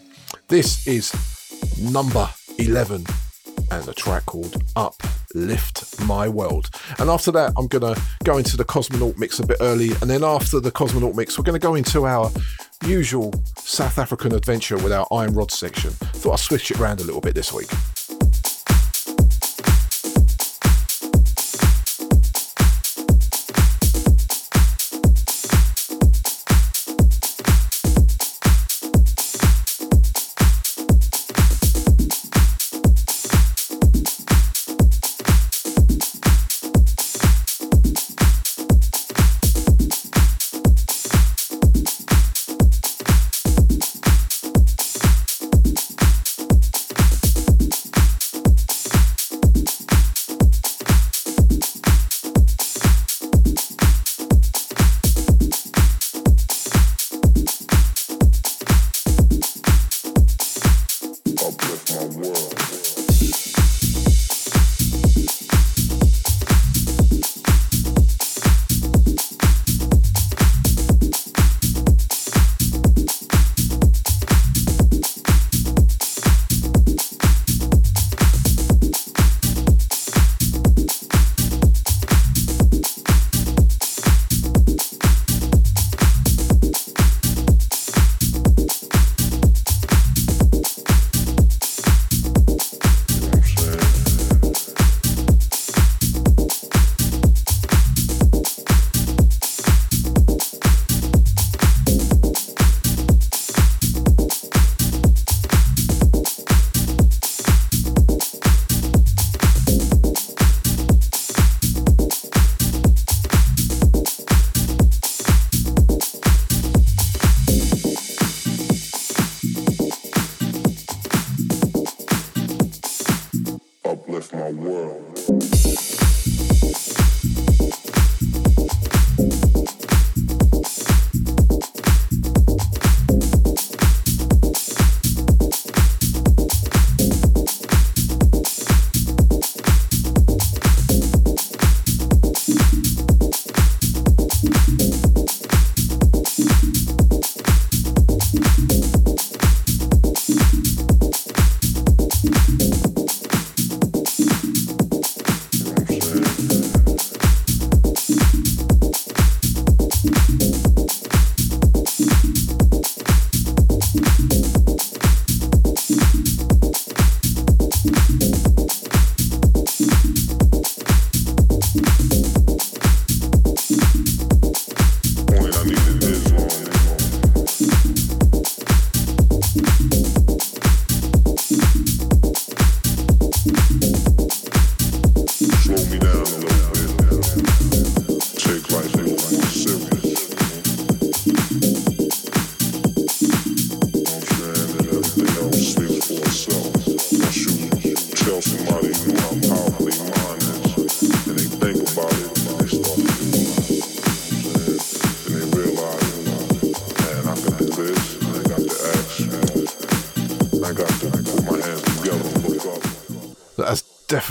[0.49, 1.13] This is
[1.79, 2.27] number
[2.59, 3.05] 11
[3.71, 6.71] and a track called Uplift My World.
[6.99, 9.91] And after that, I'm going to go into the Cosmonaut mix a bit early.
[10.01, 12.31] And then after the Cosmonaut mix, we're going to go into our
[12.85, 15.91] usual South African adventure with our Iron Rod section.
[15.91, 17.69] Thought I'd switch it around a little bit this week.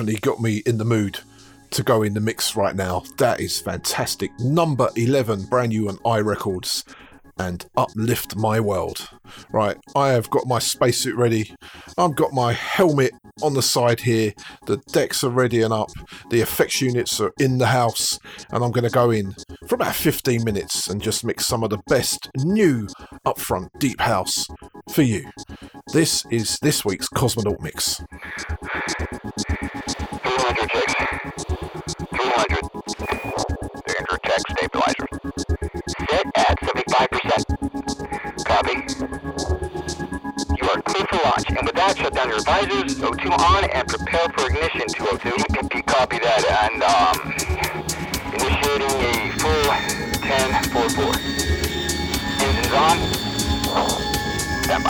[0.08, 1.20] Definitely got me in the mood
[1.70, 3.04] to go in the mix right now.
[3.18, 4.32] That is fantastic.
[4.40, 6.86] Number 11, brand new on i Records
[7.38, 9.10] and uplift my world.
[9.52, 11.54] Right, I have got my spacesuit ready.
[11.98, 13.12] I've got my helmet
[13.44, 14.34] on the side here.
[14.66, 15.90] The decks are ready and up.
[16.30, 18.18] The effects units are in the house,
[18.52, 19.36] and I'm going to go in
[19.68, 22.88] for about 15 minutes and just mix some of the best new
[23.26, 24.48] upfront deep house
[24.90, 25.30] for you.
[25.92, 28.02] This is this week's Cosmonaut Mix.
[30.48, 30.96] 300 checks.
[30.96, 32.64] 300.
[33.84, 35.08] 300 check stabilizer.
[36.08, 37.44] Set at 75%.
[38.46, 38.76] Copy.
[40.56, 41.50] You are clear for launch.
[41.50, 42.96] And with that, shut down your visors.
[42.96, 45.32] O2 on and prepare for ignition 202.
[45.32, 46.46] EPP, copy that.
[46.64, 47.34] And, um,
[48.34, 49.68] initiating a full
[50.22, 51.14] 10 4 4.
[52.40, 52.98] Engines on.
[54.64, 54.84] Stand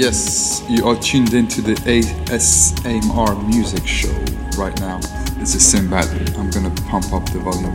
[0.00, 4.08] Yes, you are tuned into the ASMR music show
[4.56, 4.96] right now.
[5.36, 6.08] This is Sinbad.
[6.38, 7.74] I'm gonna pump up the volume.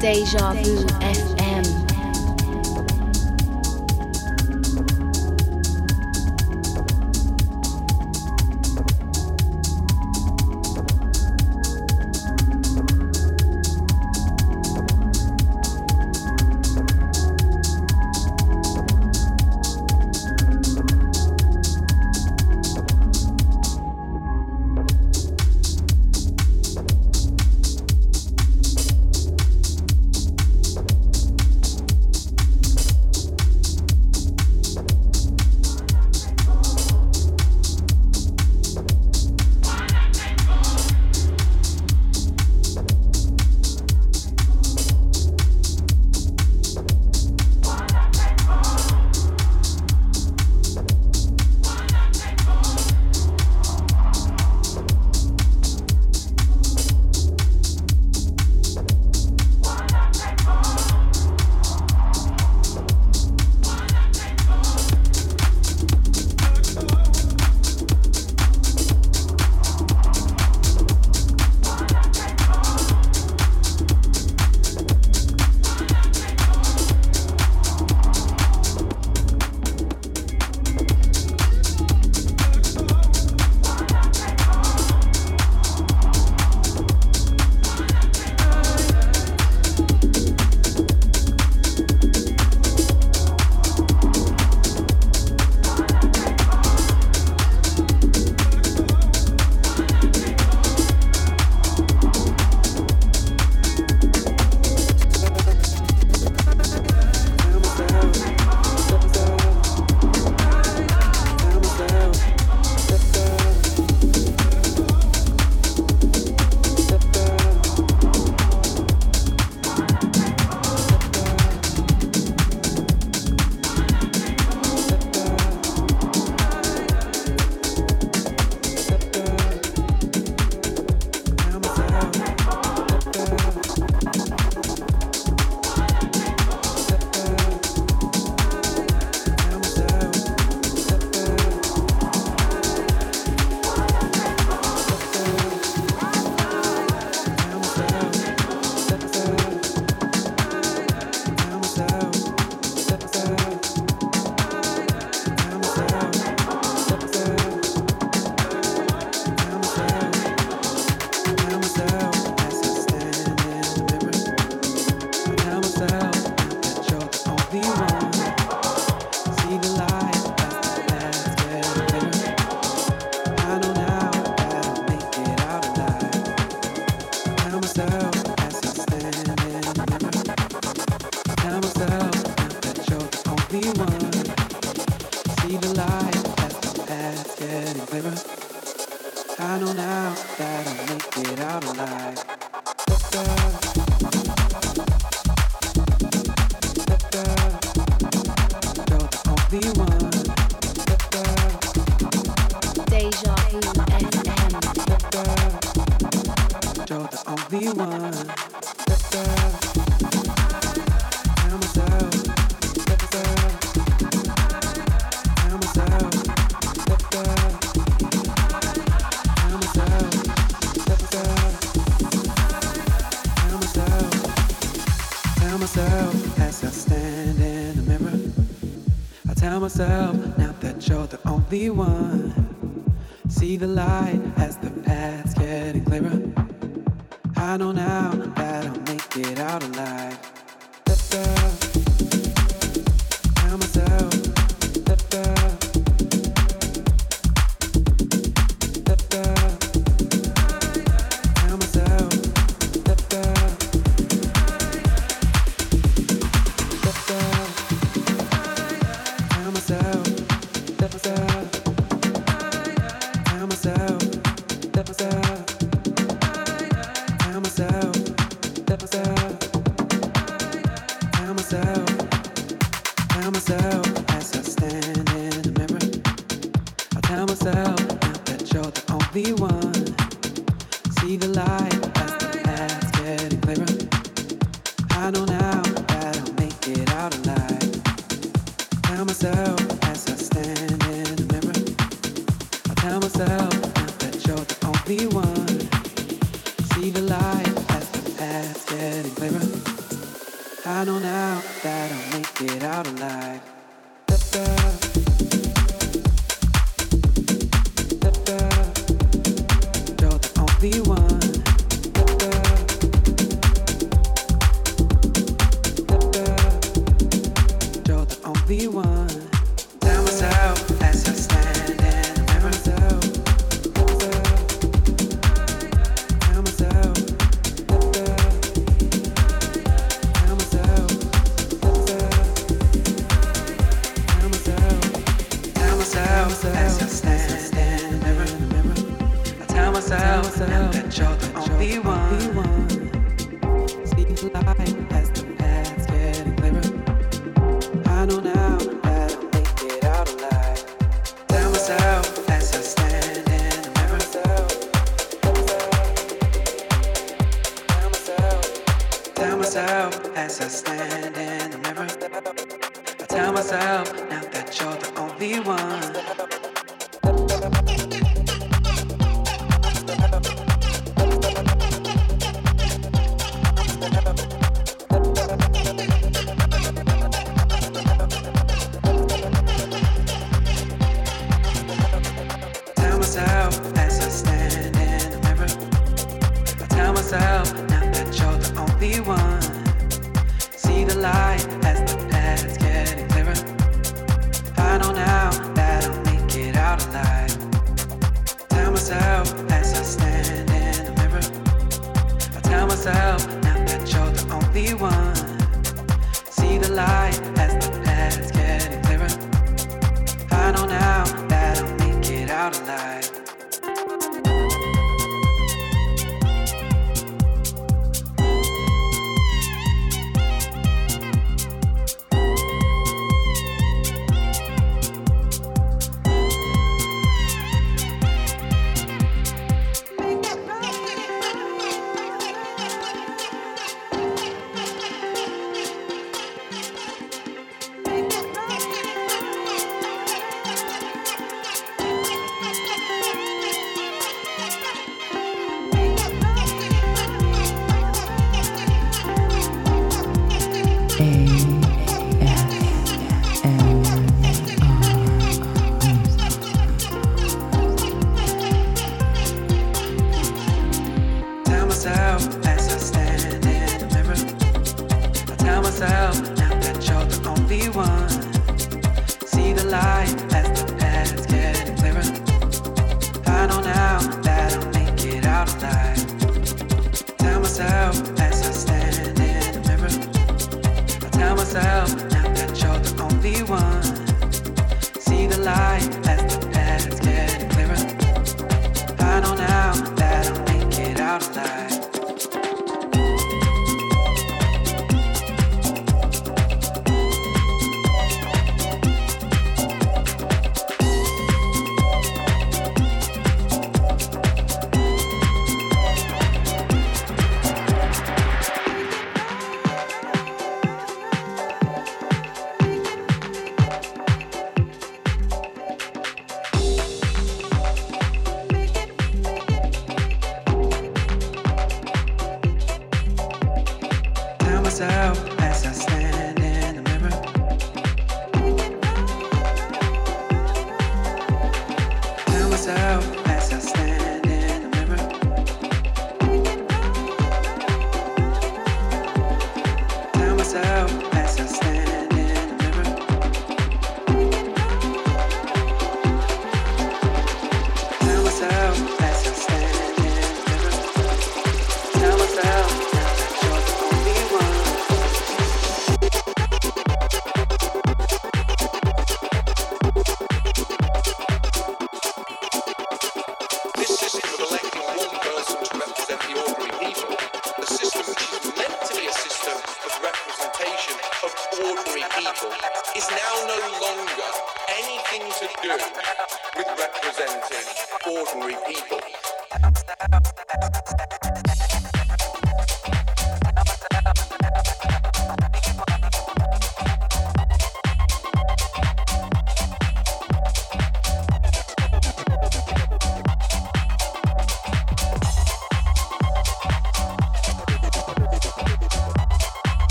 [0.00, 1.51] Deja Vu FM.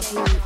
[0.00, 0.39] Deja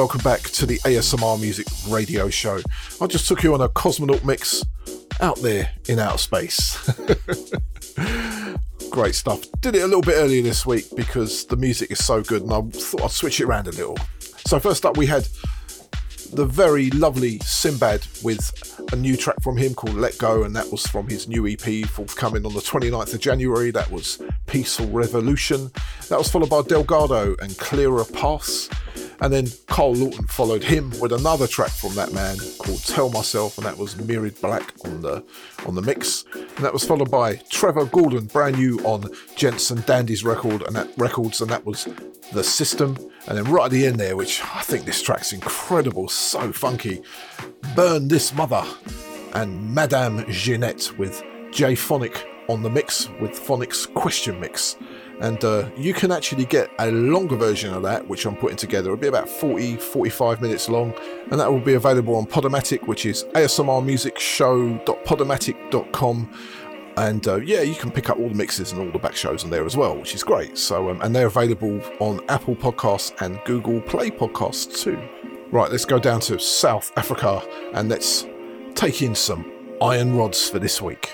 [0.00, 2.60] Welcome back to the ASMR Music Radio Show.
[3.02, 4.64] I just took you on a cosmonaut mix
[5.20, 6.90] out there in outer space.
[8.90, 9.42] Great stuff.
[9.60, 12.50] Did it a little bit earlier this week because the music is so good and
[12.50, 13.98] I thought I'd switch it around a little.
[14.46, 15.28] So, first up, we had
[16.32, 20.72] the very lovely Simbad with a new track from him called Let Go, and that
[20.72, 23.70] was from his new EP forthcoming on the 29th of January.
[23.70, 25.70] That was Peaceful Revolution.
[26.08, 28.70] That was followed by Delgado and Clearer Paths.
[29.20, 33.58] And then Carl Lawton followed him with another track from that man called Tell Myself,
[33.58, 35.22] and that was Mirrored Black on the
[35.66, 36.24] on the mix.
[36.34, 40.88] And that was followed by Trevor Gordon, brand new on Jensen Dandy's record and that
[40.96, 41.86] records, and that was
[42.32, 42.96] The System.
[43.28, 47.02] And then right at the end there, which I think this track's incredible, so funky.
[47.76, 48.64] Burn This Mother
[49.34, 51.22] and Madame Jeanette with
[51.52, 54.76] J Phonic on the mix with Phonic's question mix.
[55.20, 58.88] And uh, you can actually get a longer version of that, which I'm putting together.
[58.88, 60.94] It'll be about 40, 45 minutes long,
[61.30, 66.34] and that will be available on Podomatic, which is asmrmusicshow.podomatic.com.
[66.96, 69.44] And uh, yeah, you can pick up all the mixes and all the back shows
[69.44, 70.56] on there as well, which is great.
[70.56, 74.98] So, um, and they're available on Apple Podcasts and Google Play Podcasts too.
[75.52, 77.42] Right, let's go down to South Africa
[77.74, 78.26] and let's
[78.74, 79.52] take in some
[79.82, 81.10] iron rods for this week.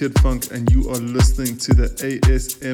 [0.00, 2.69] Kid Funk, and you are listening to the ASMR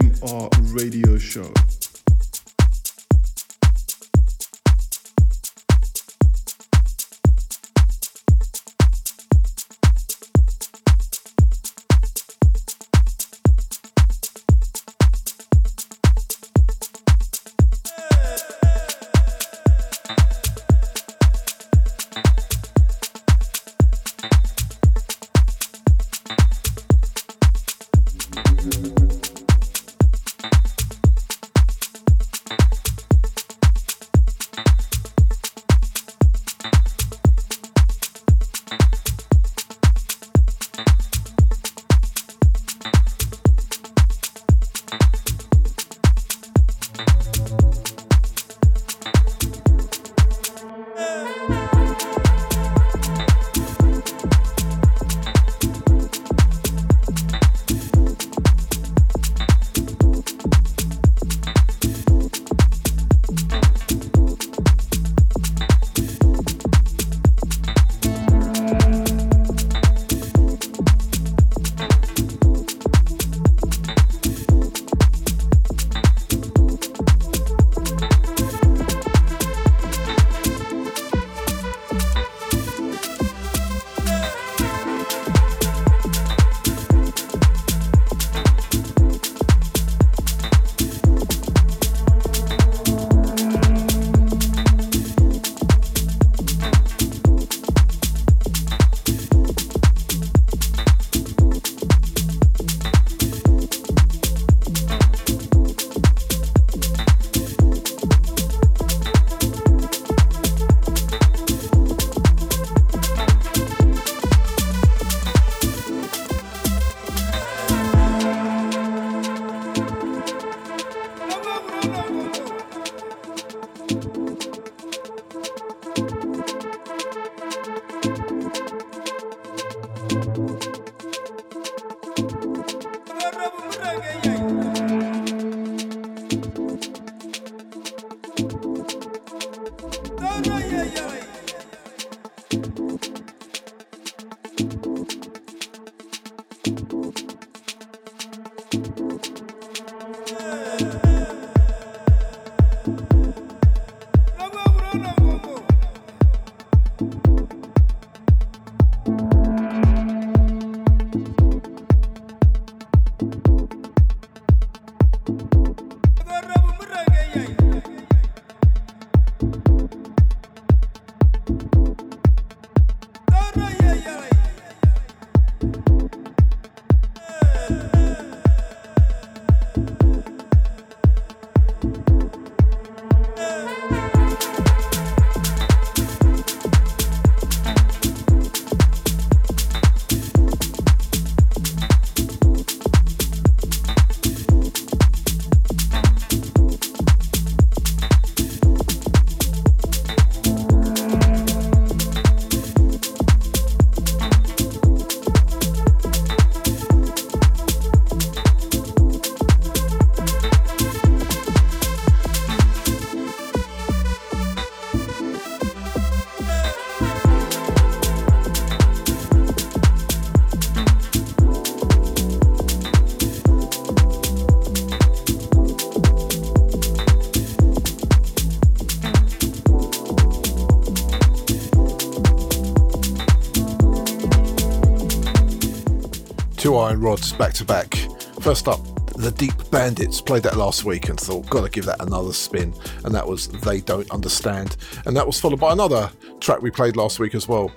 [236.78, 237.94] Iron Rods back to back.
[238.40, 238.80] First up,
[239.16, 242.74] the Deep Bandits played that last week and thought, gotta give that another spin.
[243.04, 244.76] And that was They Don't Understand.
[245.06, 247.72] And that was followed by another track we played last week as well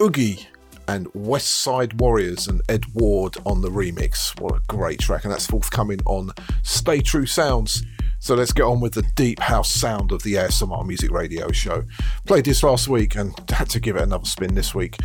[0.00, 0.46] Oogie
[0.88, 4.38] and West Side Warriors and Ed Ward on the remix.
[4.40, 5.24] What a great track.
[5.24, 6.30] And that's forthcoming on
[6.62, 7.84] Stay True Sounds.
[8.18, 11.84] So let's get on with the deep house sound of the ASMR Music Radio show.
[12.26, 14.96] Played this last week and had to give it another spin this week.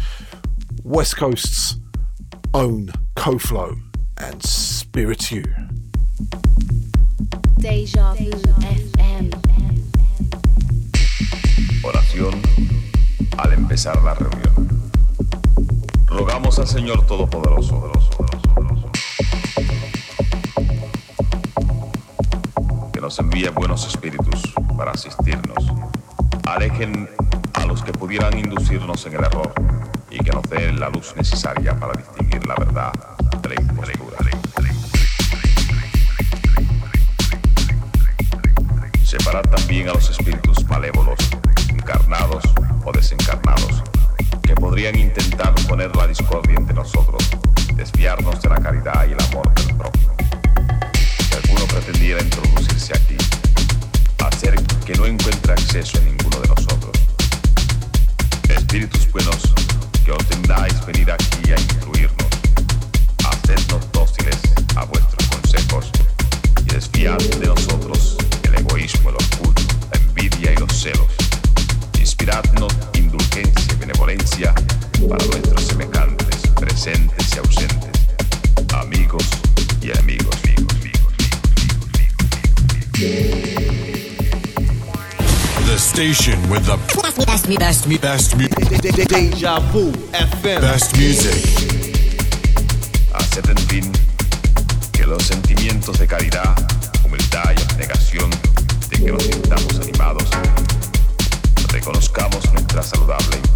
[0.83, 1.77] West Coast's
[2.53, 3.75] own Koflo
[4.17, 5.41] and Spiritu.
[7.57, 8.29] Deja Vu
[8.61, 9.31] FM.
[11.83, 12.41] Oración
[13.37, 14.91] al empezar la reunión.
[16.05, 17.91] Rogamos al Señor Todopoderoso
[22.93, 25.73] que nos envíe buenos espíritus para asistirnos.
[26.45, 27.09] Alejen
[27.55, 29.53] a los que pudieran inducirnos en el error
[30.11, 32.16] y que nos dé la luz necesaria para distinguir
[32.47, 32.93] la verdad
[33.47, 34.17] la impostura.
[39.03, 41.19] Separar también a los espíritus malévolos,
[41.69, 42.43] encarnados
[42.85, 43.83] o desencarnados,
[44.43, 47.23] que podrían intentar poner la discordia entre nosotros,
[47.75, 50.15] desviarnos de la caridad y el amor del prójimo.
[51.29, 53.17] Si alguno pretendiera introducirse aquí,
[54.25, 54.55] hacer
[54.85, 56.91] que no encuentre acceso en ninguno de nosotros.
[58.49, 59.53] Espíritus buenos,
[60.03, 61.55] que os tendáis venir aquí a
[63.47, 63.59] Sed
[63.93, 64.35] dóciles
[64.75, 65.89] a vuestros consejos
[66.65, 71.07] y de nosotros el egoísmo, el orgullo, la envidia y los celos.
[71.97, 74.53] Inspiradnos indulgencia y benevolencia
[75.07, 78.01] para nuestros semejantes, presentes y ausentes,
[78.73, 79.23] amigos
[79.81, 80.35] y enemigos.
[80.43, 81.13] amigos, amigos,
[85.67, 86.75] The station with the
[87.25, 88.37] best, best, best,
[90.97, 91.76] best,
[95.93, 96.53] de caridad,
[97.05, 98.29] humildad y abnegación
[98.89, 100.25] de que nos sintamos animados,
[101.71, 103.46] reconozcamos nuestra saludable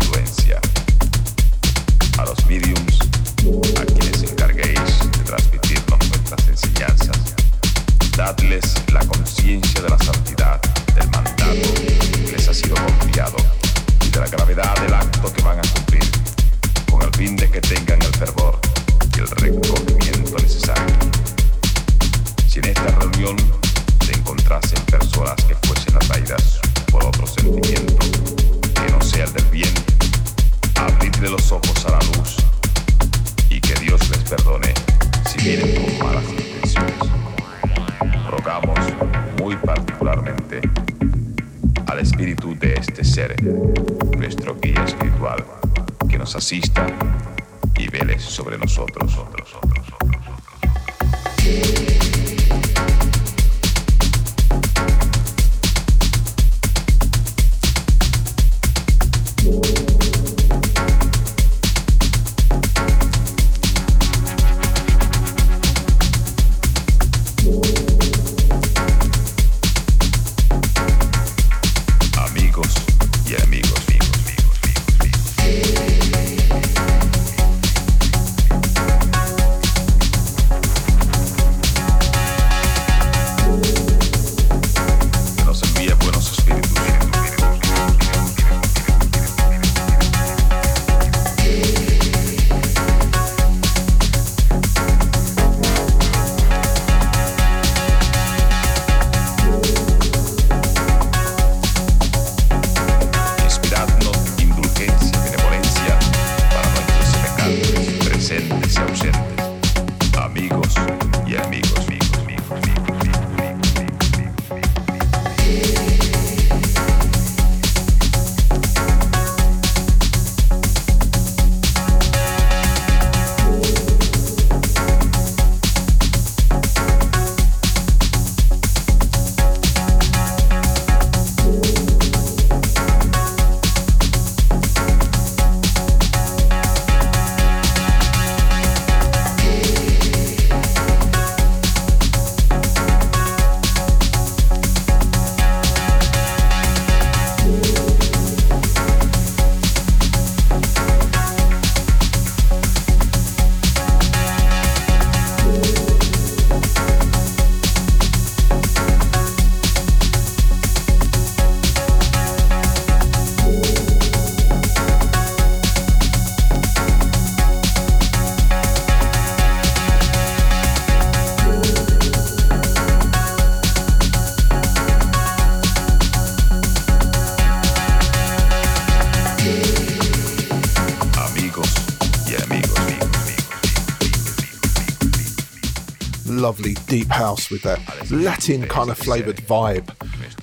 [187.32, 187.80] house with that
[188.12, 189.88] Latin kind of flavored vibe.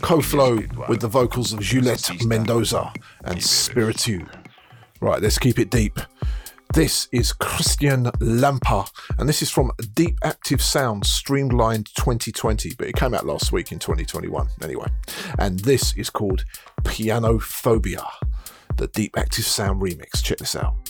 [0.00, 2.92] Co-flow with the vocals of Juliette Mendoza
[3.24, 4.24] and Spiritu.
[5.00, 6.00] Right, let's keep it deep.
[6.72, 12.96] This is Christian Lampa, and this is from Deep Active Sound Streamlined 2020, but it
[12.96, 14.86] came out last week in 2021 anyway.
[15.38, 16.46] And this is called
[16.82, 18.06] Pianophobia,
[18.76, 20.22] the Deep Active Sound remix.
[20.22, 20.87] Check this out.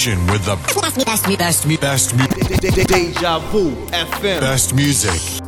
[0.00, 4.40] Station with the best, best, best, best, best, Deja Vu FM.
[4.40, 5.12] best music.
[5.12, 5.39] Deja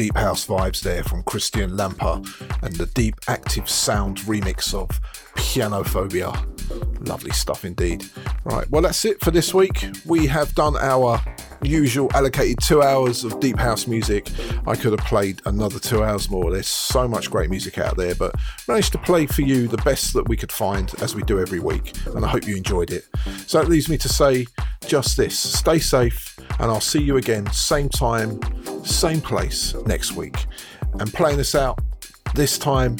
[0.00, 2.24] deep house vibes there from Christian Lamper
[2.62, 4.88] and the deep active sound remix of
[5.34, 7.06] Pianophobia.
[7.06, 8.06] Lovely stuff indeed.
[8.44, 9.84] Right, well, that's it for this week.
[10.06, 11.20] We have done our
[11.60, 14.30] usual allocated two hours of deep house music.
[14.66, 16.50] I could have played another two hours more.
[16.50, 18.34] There's so much great music out there, but
[18.68, 21.60] managed to play for you the best that we could find as we do every
[21.60, 21.92] week.
[22.06, 23.04] And I hope you enjoyed it.
[23.46, 24.46] So that leaves me to say
[24.86, 28.40] just this stay safe, and I'll see you again, same time,
[28.84, 30.46] same place next week.
[30.98, 31.78] And playing us out
[32.34, 32.96] this time,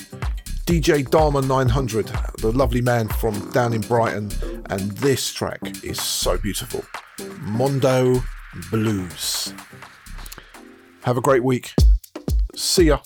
[0.66, 2.06] DJ Dharma 900,
[2.38, 4.30] the lovely man from down in Brighton,
[4.70, 6.84] and this track is so beautiful.
[7.40, 8.22] Mondo
[8.70, 9.52] Blues.
[11.02, 11.74] Have a great week.
[12.54, 12.98] See ya.